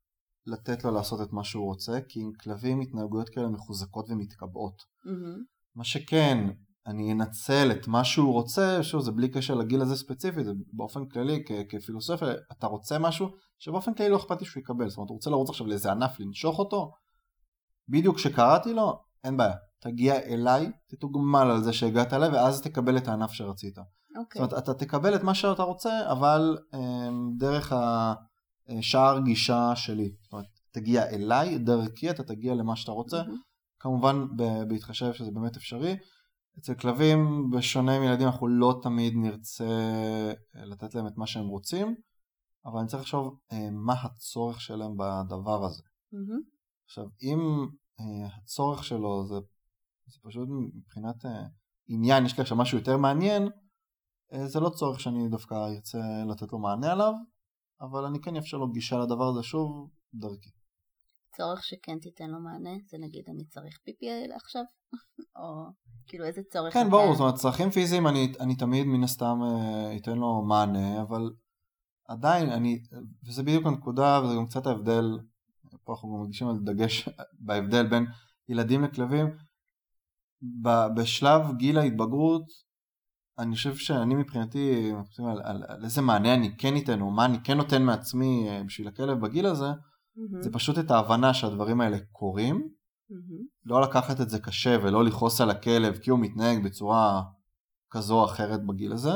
לתת 0.47 0.85
לו 0.85 0.91
לעשות 0.91 1.21
את 1.21 1.33
מה 1.33 1.45
שהוא 1.45 1.65
רוצה, 1.65 1.99
כי 2.09 2.21
עם 2.21 2.33
כלבים 2.33 2.81
התנהגויות 2.81 3.29
כאלה 3.29 3.49
מחוזקות 3.49 4.11
ומתקבעות. 4.11 4.83
Mm-hmm. 5.07 5.41
מה 5.75 5.85
שכן, 5.85 6.49
אני 6.87 7.13
אנצל 7.13 7.73
את 7.73 7.89
מה 7.89 8.05
שהוא 8.05 8.33
רוצה, 8.33 8.83
שוב 8.83 9.03
זה 9.03 9.13
בלי 9.13 9.29
קשר 9.29 9.55
לגיל 9.55 9.83
הזה 9.83 9.97
ספציפית, 9.97 10.45
זה 10.45 10.53
באופן 10.73 11.07
כללי 11.07 11.43
כ- 11.47 11.53
כפילוסופיה, 11.69 12.29
אתה 12.53 12.67
רוצה 12.67 12.99
משהו 12.99 13.29
שבאופן 13.59 13.95
כללי 13.95 14.11
לא 14.11 14.17
אכפת 14.17 14.41
לי 14.41 14.47
שהוא 14.47 14.61
יקבל, 14.61 14.89
זאת 14.89 14.97
אומרת 14.97 15.09
הוא 15.09 15.17
רוצה 15.17 15.31
לרוץ 15.31 15.51
עכשיו 15.51 15.67
לאיזה 15.67 15.93
ענף 15.93 16.21
לנשוך 16.21 16.59
אותו, 16.59 16.93
בדיוק 17.89 18.17
כשקראתי 18.17 18.75
לו, 18.75 19.03
אין 19.25 19.37
בעיה, 19.37 19.55
תגיע 19.81 20.19
אליי, 20.19 20.71
תתוגמל 20.87 21.51
על 21.51 21.63
זה 21.63 21.73
שהגעת 21.73 22.13
אליי 22.13 22.29
ואז 22.29 22.63
תקבל 22.63 22.97
את 22.97 23.09
הענף 23.09 23.33
שרצית. 23.33 23.79
Okay. 24.15 24.19
אוקיי. 24.19 24.43
זאת 24.43 24.53
אומרת 24.53 24.65
אתה 24.65 24.75
תקבל 24.75 25.15
את 25.15 25.23
מה 25.23 25.35
שאתה 25.35 25.63
רוצה, 25.63 26.13
אבל 26.13 26.59
אמ, 26.75 27.33
דרך 27.37 27.73
השער 28.69 29.21
גישה 29.21 29.77
שלי, 29.77 30.13
זאת 30.23 30.33
אומרת 30.33 30.47
תגיע 30.71 31.07
אליי, 31.07 31.59
דרכי 31.59 32.11
אתה 32.11 32.23
תגיע 32.23 32.55
למה 32.55 32.77
שאתה 32.77 32.93
רוצה, 32.93 33.23
mm-hmm. 33.23 33.79
כמובן 33.79 34.27
בהתחשב 34.69 35.13
שזה 35.13 35.31
באמת 35.31 35.57
אפשרי. 35.57 35.97
אצל 36.59 36.75
כלבים, 36.75 37.51
בשונה 37.51 38.01
מילדים, 38.01 38.27
אנחנו 38.27 38.49
לא 38.49 38.81
תמיד 38.83 39.13
נרצה 39.17 39.65
אה, 40.57 40.65
לתת 40.65 40.95
להם 40.95 41.07
את 41.07 41.17
מה 41.17 41.27
שהם 41.27 41.47
רוצים, 41.47 41.95
אבל 42.67 42.79
אני 42.79 42.89
צריך 42.89 43.03
לחשוב 43.03 43.39
אה, 43.53 43.71
מה 43.71 43.95
הצורך 44.03 44.61
שלהם 44.61 44.97
בדבר 44.97 45.65
הזה. 45.65 45.83
Mm-hmm. 45.83 46.41
עכשיו, 46.85 47.05
אם 47.23 47.67
אה, 48.01 48.27
הצורך 48.37 48.85
שלו 48.85 49.27
זה, 49.27 49.35
זה 50.07 50.19
פשוט 50.23 50.49
מבחינת 50.51 51.25
עניין, 51.89 52.27
יש 52.27 52.37
לי 52.37 52.43
עכשיו 52.43 52.57
משהו 52.57 52.79
יותר 52.79 52.97
מעניין, 52.97 53.49
זה 54.47 54.61
לא 54.61 54.71
צורך 54.71 55.01
שאני 55.01 55.29
דווקא 55.29 55.55
ארצה 55.55 55.99
לתת 56.31 56.53
לו 56.53 56.59
מענה 56.59 56.93
עליו, 56.93 57.13
אבל 57.81 58.05
אני 58.05 58.21
כן 58.21 58.37
אאפשר 58.37 58.57
לו 58.57 58.69
גישה 58.73 58.99
לדבר 58.99 59.29
הזה 59.29 59.43
שוב 59.43 59.91
דרכי. 60.15 60.51
צורך 61.37 61.63
שכן 61.63 61.99
תיתן 61.99 62.31
לו 62.31 62.41
מענה? 62.41 62.71
זה 62.91 62.99
נגיד 62.99 63.25
אני 63.29 63.45
צריך 63.45 63.79
פיפי 63.85 64.07
עכשיו? 64.37 64.63
או 65.37 65.65
כאילו 66.07 66.25
איזה 66.25 66.41
צורך? 66.53 66.75
כן, 66.75 66.91
ברור, 66.91 67.13
זאת 67.13 67.21
אומרת 67.21 67.35
צרכים 67.35 67.71
פיזיים 67.71 68.07
אני, 68.07 68.33
אני 68.41 68.57
תמיד 68.57 68.87
מן 68.87 69.05
הסתם 69.05 69.39
אה, 69.43 69.97
אתן 69.97 70.19
לו 70.19 70.43
מענה, 70.43 71.03
אבל 71.03 71.31
עדיין 72.09 72.51
אני, 72.51 72.83
וזה 73.27 73.43
בדיוק 73.43 73.67
הנקודה 73.67 74.21
וזה 74.25 74.35
גם 74.37 74.47
קצת 74.47 74.67
ההבדל, 74.67 75.05
פה 75.85 75.93
אנחנו 75.93 76.15
גם 76.15 76.23
מדגישים 76.23 76.49
על 76.49 76.59
דגש 76.59 77.09
בהבדל 77.47 77.87
בין 77.87 78.07
ילדים 78.49 78.85
לכלבים, 78.85 79.27
בשלב 80.97 81.57
גיל 81.57 81.79
ההתבגרות 81.79 82.72
אני 83.39 83.57
חושב 83.57 83.77
שאני 83.77 84.15
מבחינתי, 84.15 84.93
על, 85.19 85.41
על, 85.45 85.65
על 85.69 85.85
איזה 85.85 86.03
מענה 86.03 86.35
אני 86.35 86.57
כן 86.59 86.77
אתן 86.77 87.01
או 87.01 87.11
מה 87.11 87.25
אני 87.25 87.39
כן 87.45 87.57
נותן 87.57 87.83
מעצמי 87.83 88.49
אה, 88.49 88.63
בשביל 88.65 88.89
הכלב 88.89 89.21
בגיל 89.21 89.47
הזה, 89.47 89.71
mm-hmm. 89.71 90.43
זה 90.43 90.53
פשוט 90.53 90.79
את 90.79 90.91
ההבנה 90.91 91.35
שהדברים 91.35 91.81
האלה 91.81 91.99
קורים, 92.13 92.57
mm-hmm. 92.57 93.45
לא 93.65 93.83
לקחת 93.83 94.21
את 94.21 94.31
זה 94.31 94.39
קשה 94.39 94.77
ולא 94.83 95.05
לכעוס 95.05 95.41
על 95.41 95.51
הכלב 95.51 95.97
כי 95.97 96.11
הוא 96.11 96.19
מתנהג 96.19 96.65
בצורה 96.65 97.23
כזו 97.91 98.21
או 98.21 98.25
אחרת 98.25 98.67
בגיל 98.67 98.93
הזה, 98.93 99.13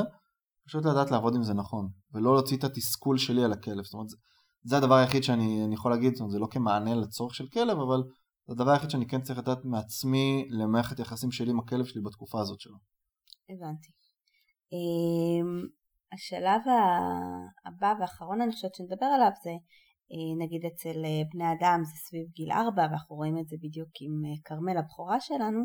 פשוט 0.65 0.85
לדעת 0.85 1.11
לעבוד 1.11 1.35
עם 1.35 1.43
זה 1.43 1.53
נכון, 1.53 1.89
ולא 2.13 2.33
להוציא 2.33 2.57
את 2.57 2.63
התסכול 2.63 3.17
שלי 3.17 3.43
על 3.43 3.53
הכלב, 3.53 3.83
זאת 3.83 3.93
אומרת 3.93 4.09
זה, 4.09 4.17
זה 4.63 4.77
הדבר 4.77 4.95
היחיד 4.95 5.23
שאני 5.23 5.73
יכול 5.73 5.91
להגיד, 5.91 6.13
זאת 6.13 6.19
אומרת 6.19 6.31
זה 6.31 6.39
לא 6.39 6.47
כמענה 6.51 6.95
לצורך 6.95 7.35
של 7.35 7.47
כלב, 7.47 7.79
אבל 7.79 8.03
זה 8.47 8.53
הדבר 8.53 8.71
היחיד 8.71 8.89
שאני 8.89 9.07
כן 9.07 9.21
צריך 9.21 9.39
לדעת 9.39 9.65
מעצמי 9.65 10.47
למערכת 10.49 10.99
יחסים 10.99 11.31
שלי 11.31 11.51
עם 11.51 11.59
הכלב 11.59 11.85
שלי 11.85 12.01
בתקופה 12.01 12.41
הזאת 12.41 12.59
שלו. 12.59 12.77
הבנתי. 13.49 13.96
אמ, 14.71 15.67
השלב 16.13 16.61
הבא 17.65 17.93
והאחרון 17.99 18.41
אני 18.41 18.51
חושבת 18.51 18.75
שנדבר 18.75 19.05
עליו 19.05 19.31
זה 19.43 19.51
אה, 20.11 20.45
נגיד 20.45 20.65
אצל 20.65 21.05
אה, 21.05 21.21
בני 21.33 21.51
אדם 21.51 21.81
זה 21.83 21.95
סביב 21.95 22.27
גיל 22.35 22.51
4 22.51 22.81
ואנחנו 22.81 23.15
רואים 23.15 23.37
את 23.37 23.47
זה 23.47 23.55
בדיוק 23.61 23.89
עם 24.01 24.25
אה, 24.25 24.41
כרמל 24.45 24.77
הבכורה 24.77 25.19
שלנו 25.19 25.59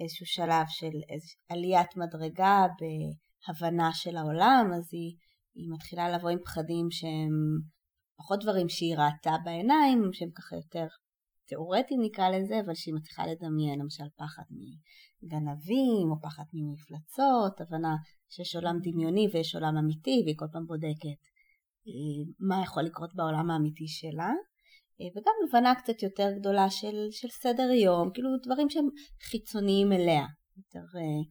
איזשהו 0.00 0.26
שלב 0.26 0.66
של 0.68 0.94
עליית 1.48 1.96
מדרגה 1.96 2.66
בהבנה 2.78 3.92
של 3.92 4.16
העולם 4.16 4.70
אז 4.76 4.88
היא, 4.92 5.16
היא 5.54 5.68
מתחילה 5.74 6.08
לבוא 6.08 6.30
עם 6.30 6.38
פחדים 6.44 6.90
שהם 6.90 7.34
פחות 8.16 8.42
דברים 8.42 8.68
שהיא 8.68 8.96
ראתה 8.96 9.36
בעיניים 9.44 10.12
שהם 10.12 10.30
ככה 10.30 10.56
יותר 10.56 10.86
תיאורטיים 11.48 12.00
נקרא 12.02 12.28
לזה 12.28 12.60
אבל 12.60 12.74
שהיא 12.74 12.94
מצליחה 12.94 13.22
לדמיין 13.26 13.80
למשל 13.80 14.08
פחד 14.16 14.42
מגנבים 15.22 16.10
או 16.10 16.20
פחד 16.22 16.44
ממפלצות 16.52 17.60
הבנה 17.60 17.94
שיש 18.28 18.56
עולם 18.56 18.76
דמיוני 18.82 19.26
ויש 19.32 19.54
עולם 19.54 19.76
אמיתי 19.76 20.22
והיא 20.24 20.36
כל 20.38 20.46
פעם 20.52 20.66
בודקת 20.66 21.20
מה 22.40 22.62
יכול 22.62 22.82
לקרות 22.82 23.14
בעולם 23.14 23.50
האמיתי 23.50 23.88
שלה 23.88 24.30
אה, 25.00 25.06
וגם 25.16 25.32
הבנה 25.48 25.74
קצת 25.74 26.02
יותר 26.02 26.28
גדולה 26.38 26.70
של, 26.70 26.96
של 27.10 27.28
סדר 27.28 27.70
יום, 27.70 28.10
כאילו 28.14 28.28
דברים 28.44 28.70
שהם 28.70 28.88
חיצוניים 29.30 29.92
אליה, 29.92 30.26
יותר, 30.56 30.98
אה, 30.98 31.22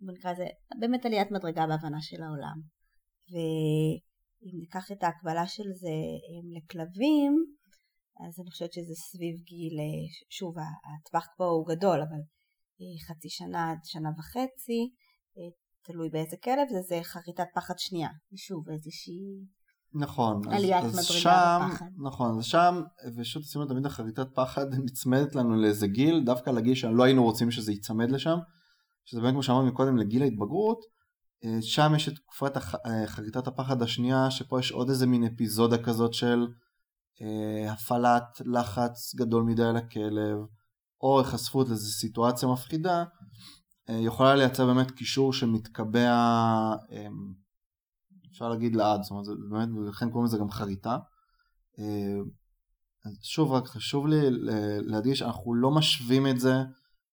בוא 0.00 0.12
נקרא 0.12 0.32
לזה, 0.32 0.46
באמת 0.80 1.06
עליית 1.06 1.30
מדרגה 1.30 1.66
בהבנה 1.66 2.00
של 2.00 2.22
העולם. 2.22 2.56
ואם 3.30 4.58
ניקח 4.60 4.92
את 4.92 5.02
ההקבלה 5.02 5.46
של 5.46 5.72
זה 5.72 5.88
אה, 5.88 6.58
לכלבים, 6.58 7.32
אז 8.20 8.40
אני 8.40 8.50
חושבת 8.50 8.72
שזה 8.72 8.94
סביב 8.94 9.40
גיל, 9.40 9.78
שוב 10.30 10.54
הטווח 10.58 11.26
פה 11.36 11.44
הוא 11.44 11.66
גדול, 11.66 12.00
אבל 12.02 12.20
חצי 13.08 13.28
שנה 13.28 13.70
עד 13.70 13.78
שנה 13.84 14.08
וחצי, 14.18 14.90
תלוי 15.82 16.08
באיזה 16.08 16.36
כלב, 16.44 16.68
זה, 16.70 16.80
זה 16.88 17.00
חריטת 17.02 17.46
פחד 17.54 17.74
שנייה, 17.78 18.08
שוב 18.36 18.68
איזושהי 18.70 19.44
נכון. 19.94 20.40
עליית 20.50 20.84
מדרגה 20.84 21.02
שם, 21.02 21.60
בפחד. 21.70 21.86
נכון, 22.04 22.38
אז 22.38 22.44
שם, 22.44 22.82
ושוב 23.16 23.42
עשינו 23.42 23.66
תמיד 23.66 23.86
החריטת 23.86 24.26
פחד 24.34 24.66
נצמדת 24.84 25.34
לנו 25.34 25.56
לאיזה 25.56 25.86
גיל, 25.86 26.24
דווקא 26.24 26.50
לגיל 26.50 26.74
שלא 26.74 27.02
היינו 27.02 27.24
רוצים 27.24 27.50
שזה 27.50 27.72
ייצמד 27.72 28.10
לשם, 28.10 28.38
שזה 29.04 29.20
באמת 29.20 29.32
כמו 29.32 29.42
שאמרנו 29.42 29.66
מקודם 29.66 29.96
לגיל 29.96 30.22
ההתבגרות, 30.22 30.78
אה, 31.44 31.62
שם 31.62 31.92
יש 31.96 32.08
את 32.08 32.14
תקופת 32.14 32.56
אה, 32.56 33.06
חריטת 33.06 33.46
הפחד 33.46 33.82
השנייה, 33.82 34.30
שפה 34.30 34.60
יש 34.60 34.72
עוד 34.72 34.88
איזה 34.88 35.06
מין 35.06 35.24
אפיזודה 35.24 35.82
כזאת 35.82 36.14
של 36.14 36.40
אה, 36.40 36.63
הפעלת 37.68 38.40
לחץ 38.44 39.14
גדול 39.14 39.42
מדי 39.42 39.64
על 39.64 39.76
הכלב, 39.76 40.38
או 41.00 41.20
היחשפות 41.20 41.68
לאיזו 41.68 41.90
סיטואציה 41.90 42.48
מפחידה, 42.48 43.04
אה, 43.88 43.94
יכולה 43.94 44.34
לייצר 44.34 44.66
באמת 44.66 44.90
קישור 44.90 45.32
שמתקבע 45.32 46.10
אה, 46.92 47.06
אפשר 48.30 48.48
להגיד 48.48 48.76
לעד, 48.76 49.02
זאת 49.02 49.10
אומרת, 49.10 49.24
זה 49.24 49.32
באמת, 49.50 49.68
ולכן 49.76 50.10
קוראים 50.10 50.24
לזה 50.24 50.38
גם 50.38 50.50
חריטה. 50.50 50.98
אה, 51.78 52.20
אז 53.06 53.18
שוב, 53.22 53.52
רק 53.52 53.66
חשוב 53.66 54.06
לי 54.06 54.16
להדגיש, 54.80 55.22
אנחנו 55.22 55.54
לא 55.54 55.70
משווים 55.70 56.26
את 56.26 56.40
זה 56.40 56.54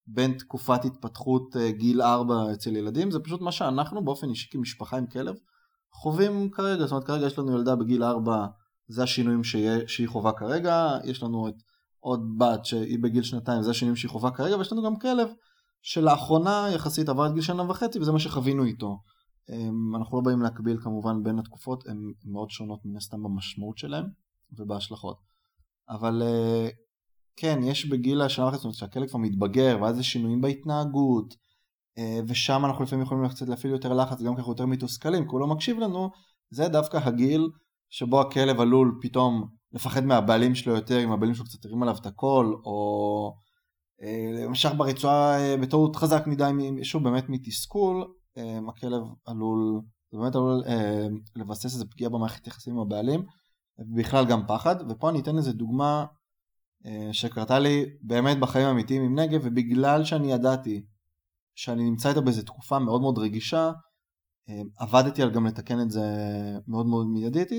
בין 0.07 0.37
תקופת 0.37 0.85
התפתחות 0.85 1.55
אה, 1.57 1.71
גיל 1.71 2.01
4 2.01 2.53
אצל 2.53 2.75
ילדים, 2.75 3.11
זה 3.11 3.19
פשוט 3.19 3.41
מה 3.41 3.51
שאנחנו 3.51 4.05
באופן 4.05 4.29
אישי 4.29 4.49
כמשפחה 4.51 4.97
עם 4.97 5.07
כלב 5.07 5.35
חווים 5.93 6.49
כרגע, 6.51 6.83
זאת 6.83 6.91
אומרת 6.91 7.07
כרגע 7.07 7.25
יש 7.25 7.39
לנו 7.39 7.57
ילדה 7.57 7.75
בגיל 7.75 8.03
4, 8.03 8.47
זה 8.91 9.03
השינויים 9.03 9.43
שיה, 9.43 9.87
שהיא 9.87 10.07
חובה 10.07 10.31
כרגע, 10.31 10.97
יש 11.03 11.23
לנו 11.23 11.47
את 11.47 11.53
עוד 11.99 12.37
בת 12.37 12.65
שהיא 12.65 12.99
בגיל 12.99 13.23
שנתיים, 13.23 13.63
זה 13.63 13.71
השינויים 13.71 13.95
שהיא 13.95 14.11
חובה 14.11 14.31
כרגע, 14.31 14.57
ויש 14.57 14.71
לנו 14.71 14.83
גם 14.83 14.95
כלב 14.95 15.27
שלאחרונה 15.81 16.67
יחסית 16.75 17.09
עבר 17.09 17.27
את 17.27 17.33
גיל 17.33 17.41
שנה 17.41 17.69
וחצי 17.69 17.99
וזה 17.99 18.11
מה 18.11 18.19
שחווינו 18.19 18.63
איתו. 18.63 18.97
אמ, 19.49 19.95
אנחנו 19.95 20.17
לא 20.17 20.23
באים 20.23 20.41
להקביל 20.41 20.77
כמובן 20.77 21.23
בין 21.23 21.39
התקופות, 21.39 21.87
הן 21.87 22.13
מאוד 22.25 22.49
שונות 22.49 22.79
מן 22.85 22.97
הסתם 22.97 23.23
במשמעות 23.23 23.77
שלהן 23.77 24.05
ובהשלכות. 24.51 25.17
אבל 25.89 26.21
אה, 26.25 26.69
כן, 27.35 27.59
יש 27.63 27.85
בגיל 27.85 28.21
השנה 28.21 28.45
וחצי, 28.45 28.57
זאת 28.57 28.63
אומרת 28.63 28.75
שהכלב 28.75 29.09
כבר 29.09 29.19
מתבגר, 29.19 29.77
ואז 29.81 29.99
יש 29.99 30.11
שינויים 30.11 30.41
בהתנהגות, 30.41 31.35
אה, 31.97 32.19
ושם 32.27 32.65
אנחנו 32.65 32.83
לפעמים 32.83 33.05
יכולים 33.05 33.29
קצת 33.29 33.47
להפעיל 33.47 33.73
יותר 33.73 33.93
לחץ, 33.93 34.21
גם 34.21 34.35
ככה 34.35 34.49
יותר 34.49 34.65
מתוסכלים, 34.65 35.23
כי 35.23 35.29
הוא 35.29 35.39
לא 35.39 35.47
מקשיב 35.47 35.79
לנו, 35.79 36.09
זה 36.49 36.67
דווקא 36.67 36.97
הגיל 36.97 37.49
שבו 37.91 38.21
הכלב 38.21 38.61
עלול 38.61 38.99
פתאום 39.01 39.47
לפחד 39.71 40.05
מהבעלים 40.05 40.55
שלו 40.55 40.75
יותר, 40.75 41.03
אם 41.03 41.11
הבעלים 41.11 41.35
שלו 41.35 41.45
קצת 41.45 41.65
הרים 41.65 41.83
עליו 41.83 41.95
את 42.01 42.05
הקול, 42.05 42.61
או 42.65 43.35
אה, 44.01 44.49
משך 44.49 44.71
ברצועה 44.77 45.39
אה, 45.39 45.57
בטעות 45.57 45.95
חזק 45.95 46.27
מדי, 46.27 46.51
שוב 46.83 47.03
באמת 47.03 47.29
מתסכול, 47.29 48.13
הכלב 48.69 49.01
עלול, 49.25 49.81
זה 50.11 50.17
באמת 50.17 50.35
עלול 50.35 50.63
לבסס 51.35 51.65
איזה 51.65 51.85
פגיעה 51.85 52.09
במערכת 52.09 52.47
יחסים 52.47 52.73
עם 52.73 52.79
הבעלים, 52.79 53.25
ובכלל 53.79 54.25
גם 54.25 54.47
פחד, 54.47 54.75
ופה 54.89 55.09
אני 55.09 55.19
אתן 55.19 55.37
איזה 55.37 55.53
דוגמה 55.53 56.05
שקרתה 57.11 57.59
לי 57.59 57.85
באמת 58.01 58.39
בחיים 58.39 58.67
האמיתיים 58.67 59.01
עם 59.01 59.19
נגב, 59.19 59.41
ובגלל 59.43 60.03
שאני 60.03 60.31
ידעתי 60.31 60.85
שאני 61.55 61.83
נמצא 61.83 62.09
איתה 62.09 62.21
באיזה 62.21 62.45
תקופה 62.45 62.79
מאוד 62.79 63.01
מאוד 63.01 63.17
רגישה, 63.17 63.71
אה, 64.49 64.61
עבדתי 64.77 65.23
על 65.23 65.31
גם 65.31 65.47
לתקן 65.47 65.81
את 65.81 65.91
זה 65.91 66.01
מאוד 66.67 66.85
מאוד 66.85 67.07
מיידית, 67.07 67.51
אה, 67.51 67.57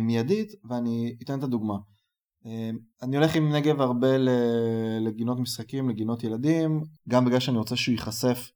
מיידית 0.00 0.52
ואני 0.64 1.16
אתן 1.22 1.38
את 1.38 1.44
הדוגמה. 1.44 1.76
אה, 2.46 2.70
אני 3.02 3.16
הולך 3.16 3.36
עם 3.36 3.52
נגב 3.52 3.80
הרבה 3.80 4.08
לגינות 5.00 5.38
משחקים, 5.38 5.88
לגינות 5.88 6.24
ילדים, 6.24 6.82
גם 7.08 7.24
בגלל 7.24 7.40
שאני 7.40 7.58
רוצה 7.58 7.76
שהוא 7.76 7.92
ייחשף 7.92 8.50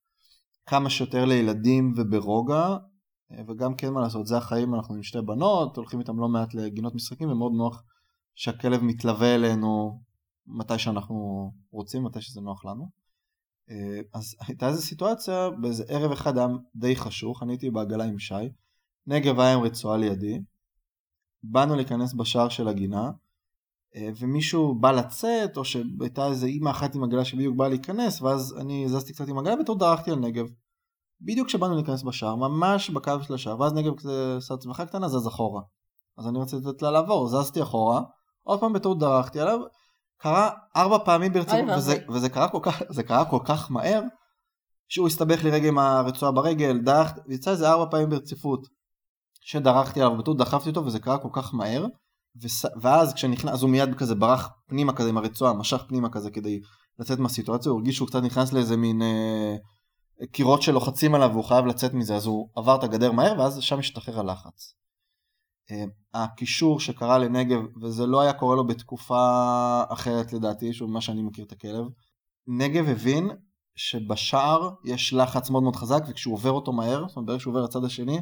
כמה 0.66 0.90
שיותר 0.90 1.25
לילדים 1.25 1.95
וברוגע, 1.97 2.77
וגם 3.49 3.75
כן 3.75 3.93
מה 3.93 4.01
לעשות, 4.01 4.27
זה 4.27 4.37
החיים, 4.37 4.75
אנחנו 4.75 4.95
עם 4.95 5.03
שתי 5.03 5.19
בנות, 5.27 5.77
הולכים 5.77 6.01
איתם 6.01 6.21
לא 6.21 6.29
מעט 6.29 6.55
לגינות 6.55 6.95
משחקים 6.95 7.31
ומאוד 7.31 7.53
נוח 7.53 7.83
שהכלב 8.35 8.83
מתלווה 8.83 9.35
אלינו 9.35 10.01
מתי 10.47 10.79
שאנחנו 10.79 11.51
רוצים, 11.71 12.05
מתי 12.05 12.21
שזה 12.21 12.40
נוח 12.40 12.64
לנו. 12.64 12.88
אה, 13.71 14.01
אז 14.14 14.37
הייתה 14.47 14.69
איזו 14.69 14.83
סיטואציה, 14.83 15.51
באיזה 15.51 15.85
ערב 15.88 16.12
אחד 16.12 16.38
היה 16.38 16.47
די 16.77 16.97
חשוך, 16.97 17.43
אני 17.43 17.53
הייתי 17.53 17.71
בעגלה 17.71 18.05
עם 18.05 18.19
שי, 18.19 18.35
נגב 19.07 19.40
היה 19.40 19.55
עם 19.55 19.61
רצועה 19.61 19.97
לידי, 19.97 20.40
באנו 21.42 21.76
להיכנס 21.76 22.14
בשער 22.14 22.48
של 22.48 22.68
הגינה, 22.68 23.11
אה, 23.96 24.09
ומישהו 24.18 24.74
בא 24.74 24.90
לצאת, 24.90 25.57
או 25.57 25.64
שהייתה 25.64 26.26
איזה 26.26 26.46
אימא 26.46 26.70
אחת 26.70 26.94
עם 26.94 27.05
עגלה 27.05 27.24
שבדיוק 27.24 27.57
באה 27.57 27.68
להיכנס, 27.68 28.22
ואז 28.22 28.55
אני 28.61 28.88
זזתי 28.88 29.12
קצת 29.12 29.29
עם 29.29 29.38
עגלה 29.38 29.61
וטוב 29.61 29.79
דרכתי 29.79 30.11
על 30.11 30.18
נגב. 30.18 30.46
בדיוק 31.20 31.48
כשבאנו 31.48 31.74
להיכנס 31.74 32.03
בשער, 32.03 32.35
ממש 32.35 32.90
בקו 32.90 33.22
של 33.22 33.35
השער, 33.35 33.61
ואז 33.61 33.72
נגב 33.72 33.96
כזה 33.96 34.37
עשה 34.37 34.57
צמחה 34.57 34.87
קטנה, 34.87 35.09
זז 35.09 35.29
אחורה. 35.29 35.62
אז 36.18 36.26
אני 36.26 36.38
רציתי 36.38 36.68
לתת 36.68 36.83
לה 36.83 36.90
לעבור, 36.90 37.29
זזתי 37.29 37.62
אחורה, 37.62 38.03
עוד 38.42 38.61
פעם 38.61 38.72
בטעות 38.72 38.98
דרכתי 38.98 39.40
עליו, 39.40 39.61
קרה 40.16 40.50
ארבע 40.76 40.98
פעמים 41.05 41.33
ברצינות, 41.33 41.79
וזה, 41.79 41.96
וזה 42.09 42.29
קרה 42.29 42.48
כל 42.48 42.59
כך, 42.62 42.83
זה 42.88 43.03
קרה 43.03 43.24
כל 43.24 43.38
כך 43.44 43.70
מהר, 43.70 44.03
שהוא 44.88 45.07
הסתבך 45.07 45.44
לי 45.44 45.50
רגע 45.50 45.68
עם 45.68 45.79
הרצועה 45.79 46.33
ברגל, 46.33 46.79
דרך, 46.79 47.12
יצא 47.29 47.50
איזה 47.50 47.70
ארבע 47.70 47.90
פעמים 47.90 48.11
ברציפות, 48.11 48.66
שדרכתי 49.40 50.00
עליו 50.03 50.18
בטעות, 50.18 50.37
דחפתי 50.37 50.68
אותו, 50.68 50.85
וזה 50.85 50.98
קרה 50.98 51.18
כל 51.18 51.29
כך 51.33 51.55
מהר, 51.55 51.87
וס, 52.42 52.64
ואז 52.81 53.14
כשנכנס, 53.14 53.53
אז 53.53 53.62
הוא 53.62 53.70
מיד 53.70 53.94
כזה 53.94 54.14
ברח 54.14 54.48
פנימה 54.66 54.92
כזה 54.92 55.09
עם 55.09 55.16
הרצועה, 55.16 55.53
משך 55.53 55.85
פנימה 55.88 56.09
כזה 56.11 56.31
כדי 56.31 56.61
לצאת 56.98 57.18
מהסיטואציה, 57.18 57.70
הוא 57.70 57.79
הרגיש 57.79 57.96
שהוא 57.96 58.09
קצת 58.09 58.22
נכנס 58.22 58.53
לאיזה 58.53 58.76
מין 58.76 59.03
אה, 59.03 59.57
קירות 60.33 60.62
שלוחצים 60.62 61.14
עליו 61.14 61.31
והוא 61.33 61.44
חייב 61.44 61.66
לצאת 61.66 61.94
מזה, 61.94 62.16
אז 62.16 62.26
הוא 62.26 62.48
עבר 62.57 62.76
את 62.76 62.85
הגדר 62.85 63.12
מהר, 63.12 63.35
ואז 63.38 63.62
שם 63.62 63.79
השתחרר 63.79 64.20
הלחץ. 64.20 64.74
אה, 65.70 65.85
הקישור 66.14 66.81
שקרה 66.81 67.18
לנגב, 67.18 67.61
וזה 67.83 68.07
לא 68.07 68.20
היה 68.20 68.33
קורה 68.33 68.57
לו 68.57 68.66
בתקופה 68.66 69.83
אחרת 69.88 70.33
לדעתי, 70.33 70.72
שוב 70.72 70.90
מה 70.90 71.00
שאני 71.00 71.22
מכיר 71.22 71.44
את 71.44 71.53
הכלב, 71.53 71.85
נגב 72.46 72.88
הבין 72.88 73.31
שבשער 73.76 74.70
יש 74.85 75.12
לחץ 75.12 75.50
מאוד 75.50 75.62
מאוד 75.62 75.76
חזק, 75.76 76.03
וכשהוא 76.09 76.35
עובר 76.35 76.50
אותו 76.50 76.72
מהר, 76.72 77.09
זאת 77.09 77.16
אומרת 77.16 77.26
ברגע 77.26 77.40
שהוא 77.40 77.50
עובר 77.50 77.64
לצד 77.64 77.85
השני, 77.85 78.18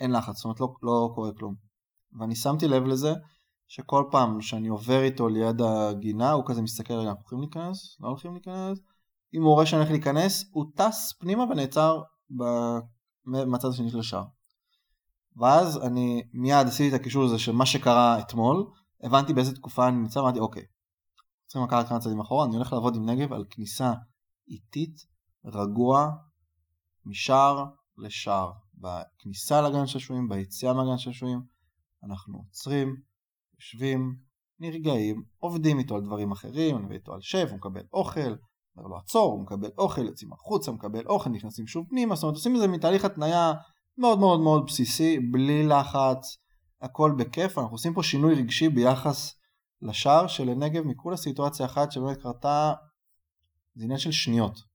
אין 0.00 0.10
לחץ, 0.12 0.36
זאת 0.36 0.44
אומרת 0.44 0.60
לא, 0.60 0.74
לא 0.82 1.12
קורה 1.14 1.30
כלום. 1.38 1.54
ואני 2.18 2.34
שמתי 2.34 2.68
לב 2.68 2.84
לזה, 2.84 3.12
שכל 3.68 4.04
פעם 4.10 4.40
שאני 4.40 4.68
עובר 4.68 5.02
איתו 5.02 5.28
ליד 5.28 5.62
הגינה, 5.62 6.32
הוא 6.32 6.44
כזה 6.46 6.62
מסתכל, 6.62 6.94
רגע, 6.94 7.10
אנחנו 7.10 7.22
הולכים 7.22 7.40
להיכנס? 7.40 7.96
לא 8.00 8.08
הולכים 8.08 8.32
להיכנס? 8.32 8.78
אם 9.34 9.42
הוא 9.42 9.54
רואה 9.54 9.66
שאני 9.66 9.78
הולך 9.80 9.90
להיכנס, 9.90 10.50
הוא 10.52 10.64
טס 10.74 11.12
פנימה 11.18 11.44
ונעצר 11.44 12.02
מהצד 13.24 13.68
השני 13.68 13.90
של 13.90 13.98
השער. 13.98 14.24
ואז 15.36 15.76
אני 15.86 16.22
מיד 16.32 16.66
עשיתי 16.66 16.96
את 16.96 17.00
הקישור 17.00 17.24
הזה 17.24 17.38
של 17.38 17.52
מה 17.52 17.66
שקרה 17.66 18.20
אתמול, 18.20 18.66
הבנתי 19.02 19.32
באיזה 19.32 19.54
תקופה 19.54 19.88
אני 19.88 19.96
נמצא, 19.96 20.20
אמרתי 20.20 20.38
אוקיי, 20.38 20.62
צריכים 21.46 21.62
לקחת 21.68 21.88
כמה 21.88 21.98
צעדים 21.98 22.20
אחורה, 22.20 22.46
אני 22.46 22.56
הולך 22.56 22.72
לעבוד 22.72 22.96
עם 22.96 23.08
נגב 23.08 23.32
על 23.32 23.44
כניסה 23.50 23.92
איטית, 24.48 25.06
רגוע, 25.44 26.10
משער 27.06 27.64
לשער. 27.98 28.52
בכניסה 28.80 29.60
לגן 29.60 29.86
שעשועים, 29.86 30.28
ביציאה 30.28 30.72
מהגן 30.72 30.98
שעשועים, 30.98 31.40
אנחנו 32.04 32.38
עוצרים, 32.38 32.96
יושבים, 33.58 34.16
נרגעים, 34.60 35.22
עובדים 35.38 35.78
איתו 35.78 35.94
על 35.94 36.02
דברים 36.02 36.32
אחרים, 36.32 36.76
אני 36.76 36.84
מביא 36.84 36.96
איתו 36.96 37.14
על 37.14 37.20
שף, 37.20 37.46
הוא 37.50 37.56
מקבל 37.56 37.82
אוכל, 37.92 38.34
אומר 38.76 38.88
לו 38.88 38.96
עצור, 38.96 39.32
הוא 39.32 39.42
מקבל 39.42 39.70
אוכל, 39.78 40.06
יוצאים 40.06 40.32
החוצה, 40.32 40.72
מקבל 40.72 41.06
אוכל, 41.06 41.30
נכנסים 41.30 41.66
שוב 41.66 41.86
פנימה, 41.88 42.14
זאת 42.14 42.22
אומרת 42.22 42.36
עושים 42.36 42.54
איזה 42.54 42.68
מתהליך 42.68 43.04
התניה 43.04 43.52
מאוד 43.98 44.18
מאוד 44.18 44.40
מאוד 44.40 44.64
בסיסי, 44.66 45.18
בלי 45.32 45.66
לחץ, 45.66 46.36
הכל 46.80 47.12
בכיף, 47.18 47.58
אנחנו 47.58 47.74
עושים 47.74 47.94
פה 47.94 48.02
שינוי 48.02 48.34
רגשי 48.34 48.68
ביחס 48.68 49.34
לשער 49.82 50.26
שלנגב 50.26 50.82
מכולה 50.86 51.16
סיטואציה 51.16 51.66
אחת 51.66 51.92
שבאמת 51.92 52.16
קרתה, 52.16 52.72
זה 53.74 53.84
עניין 53.84 53.98
של 53.98 54.12
שניות. 54.12 54.69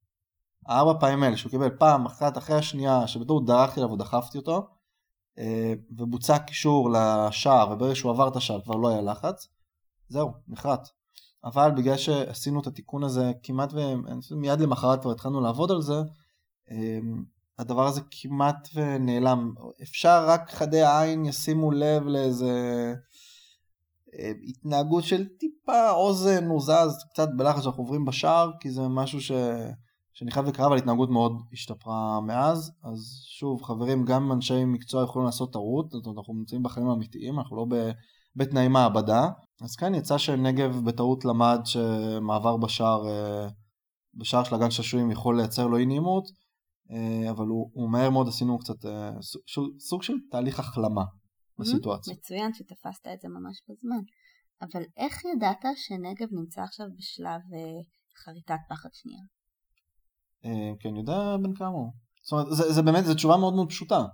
הארבע 0.65 0.99
פעמים 0.99 1.23
האלה 1.23 1.37
שהוא 1.37 1.49
קיבל 1.49 1.69
פעם 1.69 2.05
אחת 2.05 2.37
אחרי 2.37 2.55
השנייה 2.55 3.07
שבטור 3.07 3.45
דרכתי 3.45 3.79
עליו 3.79 3.91
ודחפתי 3.91 4.37
אותו 4.37 4.67
אה, 5.39 5.73
ובוצע 5.97 6.39
קישור 6.39 6.89
לשער 6.91 7.71
וברגע 7.71 7.95
שהוא 7.95 8.11
עבר 8.11 8.27
את 8.27 8.35
השער 8.35 8.61
כבר 8.61 8.75
לא 8.75 8.89
היה 8.89 9.01
לחץ 9.01 9.47
זהו, 10.09 10.31
נחרט. 10.47 10.89
אבל 11.43 11.71
בגלל 11.77 11.97
שעשינו 11.97 12.59
את 12.59 12.67
התיקון 12.67 13.03
הזה 13.03 13.31
כמעט 13.43 13.73
ומיד 14.31 14.59
למחרת 14.59 15.01
כבר 15.01 15.11
התחלנו 15.11 15.41
לעבוד 15.41 15.71
על 15.71 15.81
זה 15.81 16.01
אה, 16.71 16.99
הדבר 17.59 17.87
הזה 17.87 18.01
כמעט 18.11 18.67
ונעלם. 18.75 19.53
אפשר 19.81 20.25
רק 20.27 20.51
חדי 20.51 20.81
העין 20.81 21.25
ישימו 21.25 21.71
לב 21.71 22.03
לאיזה 22.03 22.93
אה, 24.19 24.31
התנהגות 24.47 25.03
של 25.03 25.27
טיפה 25.27 25.91
אוזן 25.91 26.45
הוא 26.45 26.61
זז 26.61 27.05
קצת 27.13 27.29
בלחץ 27.37 27.63
שאנחנו 27.63 27.83
עוברים 27.83 28.05
בשער 28.05 28.51
כי 28.59 28.71
זה 28.71 28.81
משהו 28.87 29.21
ש... 29.21 29.31
שאני 30.15 30.31
חייב 30.31 30.45
לקרוא 30.45 30.67
אבל 30.67 30.77
התנהגות 30.77 31.09
מאוד 31.09 31.31
השתפרה 31.53 32.21
מאז 32.21 32.71
אז 32.83 33.23
שוב 33.25 33.63
חברים 33.63 34.05
גם 34.05 34.31
אנשי 34.31 34.65
מקצוע 34.65 35.03
יכולים 35.03 35.25
לעשות 35.25 35.53
טעות 35.53 35.91
זאת 35.91 36.05
אומרת 36.05 36.17
אנחנו 36.17 36.33
נמצאים 36.33 36.63
בחיים 36.63 36.89
האמיתיים 36.89 37.39
אנחנו 37.39 37.55
לא 37.55 37.65
בתנאי 38.35 38.67
מעבדה 38.67 39.29
אז 39.61 39.75
כאן 39.75 39.95
יצא 39.95 40.17
שנגב 40.17 40.85
בטעות 40.85 41.25
למד 41.25 41.59
שמעבר 41.65 42.57
בשער 42.57 43.07
אה, 43.07 43.47
בשער 44.13 44.43
של 44.43 44.55
הגן 44.55 44.71
שעשועים 44.71 45.11
יכול 45.11 45.37
לייצר 45.37 45.67
לו 45.67 45.77
אי 45.77 45.85
נעימות 45.85 46.23
אה, 46.91 47.31
אבל 47.31 47.45
הוא, 47.45 47.71
הוא 47.73 47.91
מהר 47.91 48.09
מאוד 48.09 48.27
עשינו 48.27 48.59
קצת 48.59 48.85
אה, 48.85 49.11
סוג, 49.21 49.79
סוג 49.79 50.03
של 50.03 50.13
תהליך 50.31 50.59
החלמה 50.59 51.03
בסיטואציה. 51.59 52.13
מצוין 52.13 52.53
שתפסת 52.53 53.07
את 53.13 53.21
זה 53.21 53.27
ממש 53.27 53.61
בזמן. 53.69 54.01
אבל 54.61 54.83
איך 54.97 55.25
ידעת 55.25 55.65
שנגב 55.75 56.27
נמצא 56.31 56.61
עכשיו 56.61 56.85
בשלב 56.97 57.41
חריטת 58.23 58.59
פחד 58.69 58.89
שנייה? 58.93 59.21
כי 60.79 60.89
אני 60.89 60.99
יודע 60.99 61.37
בן 61.37 61.53
כמה 61.53 61.67
הוא. 61.67 61.91
זאת 62.23 62.31
אומרת, 62.31 62.47
זה, 62.49 62.73
זה 62.73 62.81
באמת, 62.81 63.05
זו 63.05 63.13
תשובה 63.13 63.37
מאוד 63.37 63.53
מאוד 63.53 63.69
פשוטה. 63.69 64.05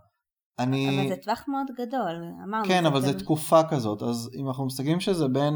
אני... 0.60 1.00
אבל 1.00 1.10
זה 1.10 1.16
טווח 1.24 1.44
מאוד 1.48 1.68
גדול, 1.78 2.24
אמרנו. 2.48 2.66
כן, 2.66 2.86
אבל 2.86 3.02
זו 3.02 3.14
תקופה 3.14 3.64
כזאת, 3.64 4.04
אז 4.04 4.30
אם 4.40 4.48
אנחנו 4.48 4.66
מסתכלים 4.66 5.00
שזה 5.00 5.28
בין 5.28 5.54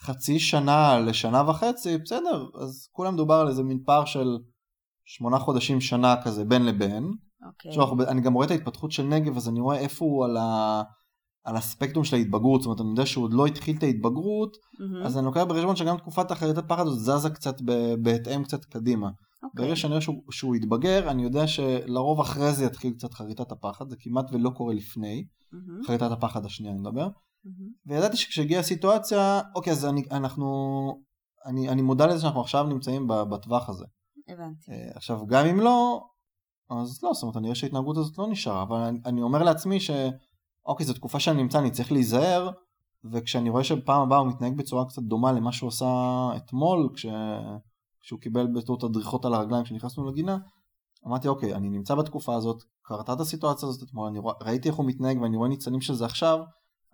חצי 0.00 0.38
שנה 0.38 0.98
לשנה 0.98 1.50
וחצי, 1.50 1.98
בסדר, 1.98 2.46
אז 2.62 2.88
כולם 2.92 3.14
מדובר 3.14 3.34
על 3.34 3.48
איזה 3.48 3.62
מין 3.62 3.82
פער 3.86 4.04
של 4.04 4.38
שמונה 5.04 5.38
חודשים 5.38 5.80
שנה 5.80 6.22
כזה 6.22 6.44
בין 6.44 6.66
לבין. 6.66 7.10
אוקיי. 7.46 7.68
עכשיו 7.68 8.02
אני 8.08 8.20
גם 8.20 8.32
רואה 8.32 8.46
את 8.46 8.50
ההתפתחות 8.50 8.92
של 8.92 9.02
נגב 9.02 9.36
אז 9.36 9.48
אני 9.48 9.60
רואה 9.60 9.78
איפה 9.78 10.04
הוא 10.04 10.24
על, 10.24 10.36
ה... 10.36 10.82
על 11.44 11.56
הספקטרום 11.56 12.04
של 12.04 12.16
ההתבגרות, 12.16 12.62
זאת 12.62 12.66
אומרת 12.66 12.80
אני 12.80 12.88
יודע 12.88 13.06
שהוא 13.06 13.24
עוד 13.24 13.34
לא 13.34 13.46
התחיל 13.46 13.76
את 13.76 13.82
ההתבגרות, 13.82 14.56
mm-hmm. 14.56 15.06
אז 15.06 15.18
אני 15.18 15.26
לוקח 15.26 15.42
בחשבון 15.42 15.76
שגם 15.76 15.96
תקופת 15.96 16.32
אחרית 16.32 16.58
הפחד 16.58 16.86
הזאת 16.86 17.18
זזה 17.18 17.30
קצת 17.30 17.56
בהתאם 18.02 18.44
קצת 18.44 18.64
קדימה. 18.64 19.08
Okay. 19.44 19.46
אוקיי. 19.46 19.64
ברגע 19.64 19.76
שאני 19.76 19.90
רואה 19.90 20.00
שהוא, 20.00 20.22
שהוא 20.30 20.56
יתבגר, 20.56 21.10
אני 21.10 21.22
יודע 21.22 21.46
שלרוב 21.46 22.20
אחרי 22.20 22.52
זה 22.52 22.64
יתחיל 22.64 22.92
קצת 22.92 23.14
חריטת 23.14 23.52
הפחד, 23.52 23.88
זה 23.88 23.96
כמעט 24.00 24.26
ולא 24.32 24.50
קורה 24.50 24.74
לפני, 24.74 25.26
mm-hmm. 25.26 25.86
חריטת 25.86 26.10
הפחד 26.10 26.44
השנייה 26.44 26.72
אני 26.72 26.80
מדבר. 26.80 27.08
וידעתי 27.86 28.16
שכשהגיעה 28.16 28.60
הסיטואציה, 28.60 29.40
אוקיי, 29.54 29.72
אז 29.72 29.86
אני, 29.86 30.02
אנחנו, 30.10 30.46
אני, 31.46 31.68
אני 31.68 31.82
מודע 31.82 32.06
לזה 32.06 32.20
שאנחנו 32.20 32.40
עכשיו 32.40 32.64
נמצאים 32.64 33.06
בטווח 33.08 33.68
הזה. 33.68 33.84
הבנתי. 34.28 34.70
אה, 34.72 34.90
עכשיו, 34.94 35.26
גם 35.26 35.46
אם 35.46 35.60
לא, 35.60 36.04
אז 36.70 37.02
לא, 37.02 37.12
זאת 37.12 37.22
אומרת, 37.22 37.36
אני 37.36 37.46
רואה 37.46 37.54
שההתנהגות 37.54 37.96
הזאת 37.96 38.18
לא 38.18 38.28
נשארה, 38.30 38.62
אבל 38.62 38.78
אני, 38.78 38.98
אני 39.06 39.22
אומר 39.22 39.42
לעצמי 39.42 39.80
ש... 39.80 39.90
אוקיי, 40.66 40.86
זו 40.86 40.94
תקופה 40.94 41.20
שאני 41.20 41.42
נמצא, 41.42 41.58
אני 41.58 41.70
צריך 41.70 41.92
להיזהר, 41.92 42.50
וכשאני 43.12 43.50
רואה 43.50 43.64
שבפעם 43.64 44.02
הבאה 44.02 44.18
הוא 44.18 44.28
מתנהג 44.28 44.56
בצורה 44.56 44.84
קצת 44.84 45.02
דומה 45.02 45.32
למה 45.32 45.52
שהוא 45.52 45.68
עשה 45.68 46.30
אתמול, 46.36 46.90
כש... 46.94 47.06
כשהוא 48.04 48.20
קיבל 48.20 48.46
בתור 48.54 48.78
תדריכות 48.78 49.24
על 49.24 49.34
הרגליים 49.34 49.64
כשנכנסנו 49.64 50.10
לגינה, 50.10 50.38
אמרתי, 51.06 51.28
אוקיי, 51.28 51.54
אני 51.54 51.68
נמצא 51.68 51.94
בתקופה 51.94 52.34
הזאת, 52.34 52.62
קרתה 52.82 53.12
את 53.12 53.20
הסיטואציה 53.20 53.68
הזאת 53.68 53.88
אתמול, 53.88 54.08
אני 54.08 54.18
רוא... 54.18 54.32
ראיתי 54.40 54.68
איך 54.68 54.76
הוא 54.76 54.86
מתנהג 54.86 55.20
ואני 55.20 55.36
רואה 55.36 55.48
ניצנים 55.48 55.80
של 55.80 55.94
זה 55.94 56.04
עכשיו, 56.04 56.38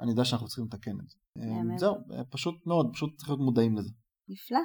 אני 0.01 0.11
יודע 0.11 0.25
שאנחנו 0.25 0.47
צריכים 0.47 0.65
לתקן 0.65 1.01
את 1.01 1.09
זה. 1.09 1.17
באמת. 1.37 1.79
זהו, 1.79 1.97
פשוט 2.31 2.67
מאוד, 2.67 2.91
פשוט 2.93 3.17
צריך 3.17 3.29
להיות 3.29 3.41
מודעים 3.41 3.77
לזה. 3.77 3.91
נפלא. 4.29 4.59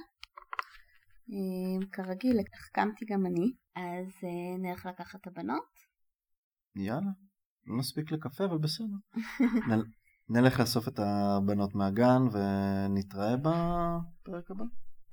אה, 1.30 1.88
כרגיל, 1.91 2.39
החכמתי 2.39 3.06
גם 3.06 3.26
אני, 3.26 3.52
אז 3.76 4.08
אה, 4.24 4.58
נלך 4.58 4.86
לקחת 4.86 5.20
את 5.22 5.28
הבנות. 5.28 5.74
יאללה, 6.76 7.12
לא 7.68 7.78
נספיק 7.78 8.12
לקפה, 8.12 8.46
אבל 8.46 8.58
בסדר. 8.58 8.96
נל... 9.70 9.84
נלך 10.30 10.60
לאסוף 10.60 10.88
את 10.88 11.00
הבנות 11.00 11.76
מהגן 11.76 12.22
ונתראה 12.32 13.38
בפרק 13.38 14.52
הבא. 14.52 14.64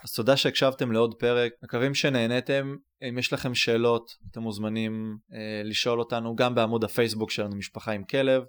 אז 0.04 0.12
תודה 0.12 0.36
שהקשבתם 0.36 0.92
לעוד 0.92 1.14
פרק, 1.18 1.52
מקווים 1.62 1.94
שנהניתם. 1.94 2.76
אם 3.08 3.18
יש 3.18 3.32
לכם 3.32 3.54
שאלות, 3.54 4.10
אתם 4.30 4.40
מוזמנים 4.40 5.18
אה, 5.32 5.62
לשאול 5.64 5.98
אותנו 5.98 6.36
גם 6.36 6.54
בעמוד 6.54 6.84
הפייסבוק 6.84 7.30
שלנו 7.30 7.56
משפחה 7.56 7.92
עם 7.92 8.04
כלב, 8.04 8.42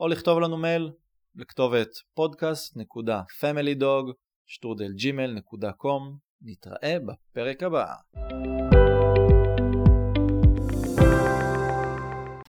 או 0.00 0.08
לכתוב 0.08 0.40
לנו 0.40 0.56
מייל 0.56 0.90
לכתובת 1.36 1.90
podcast.familydog 2.20 4.12
שטרודלג'ימל.com 4.46 6.02
נתראה 6.42 6.96
בפרק 7.06 7.62
הבא. 7.62 7.86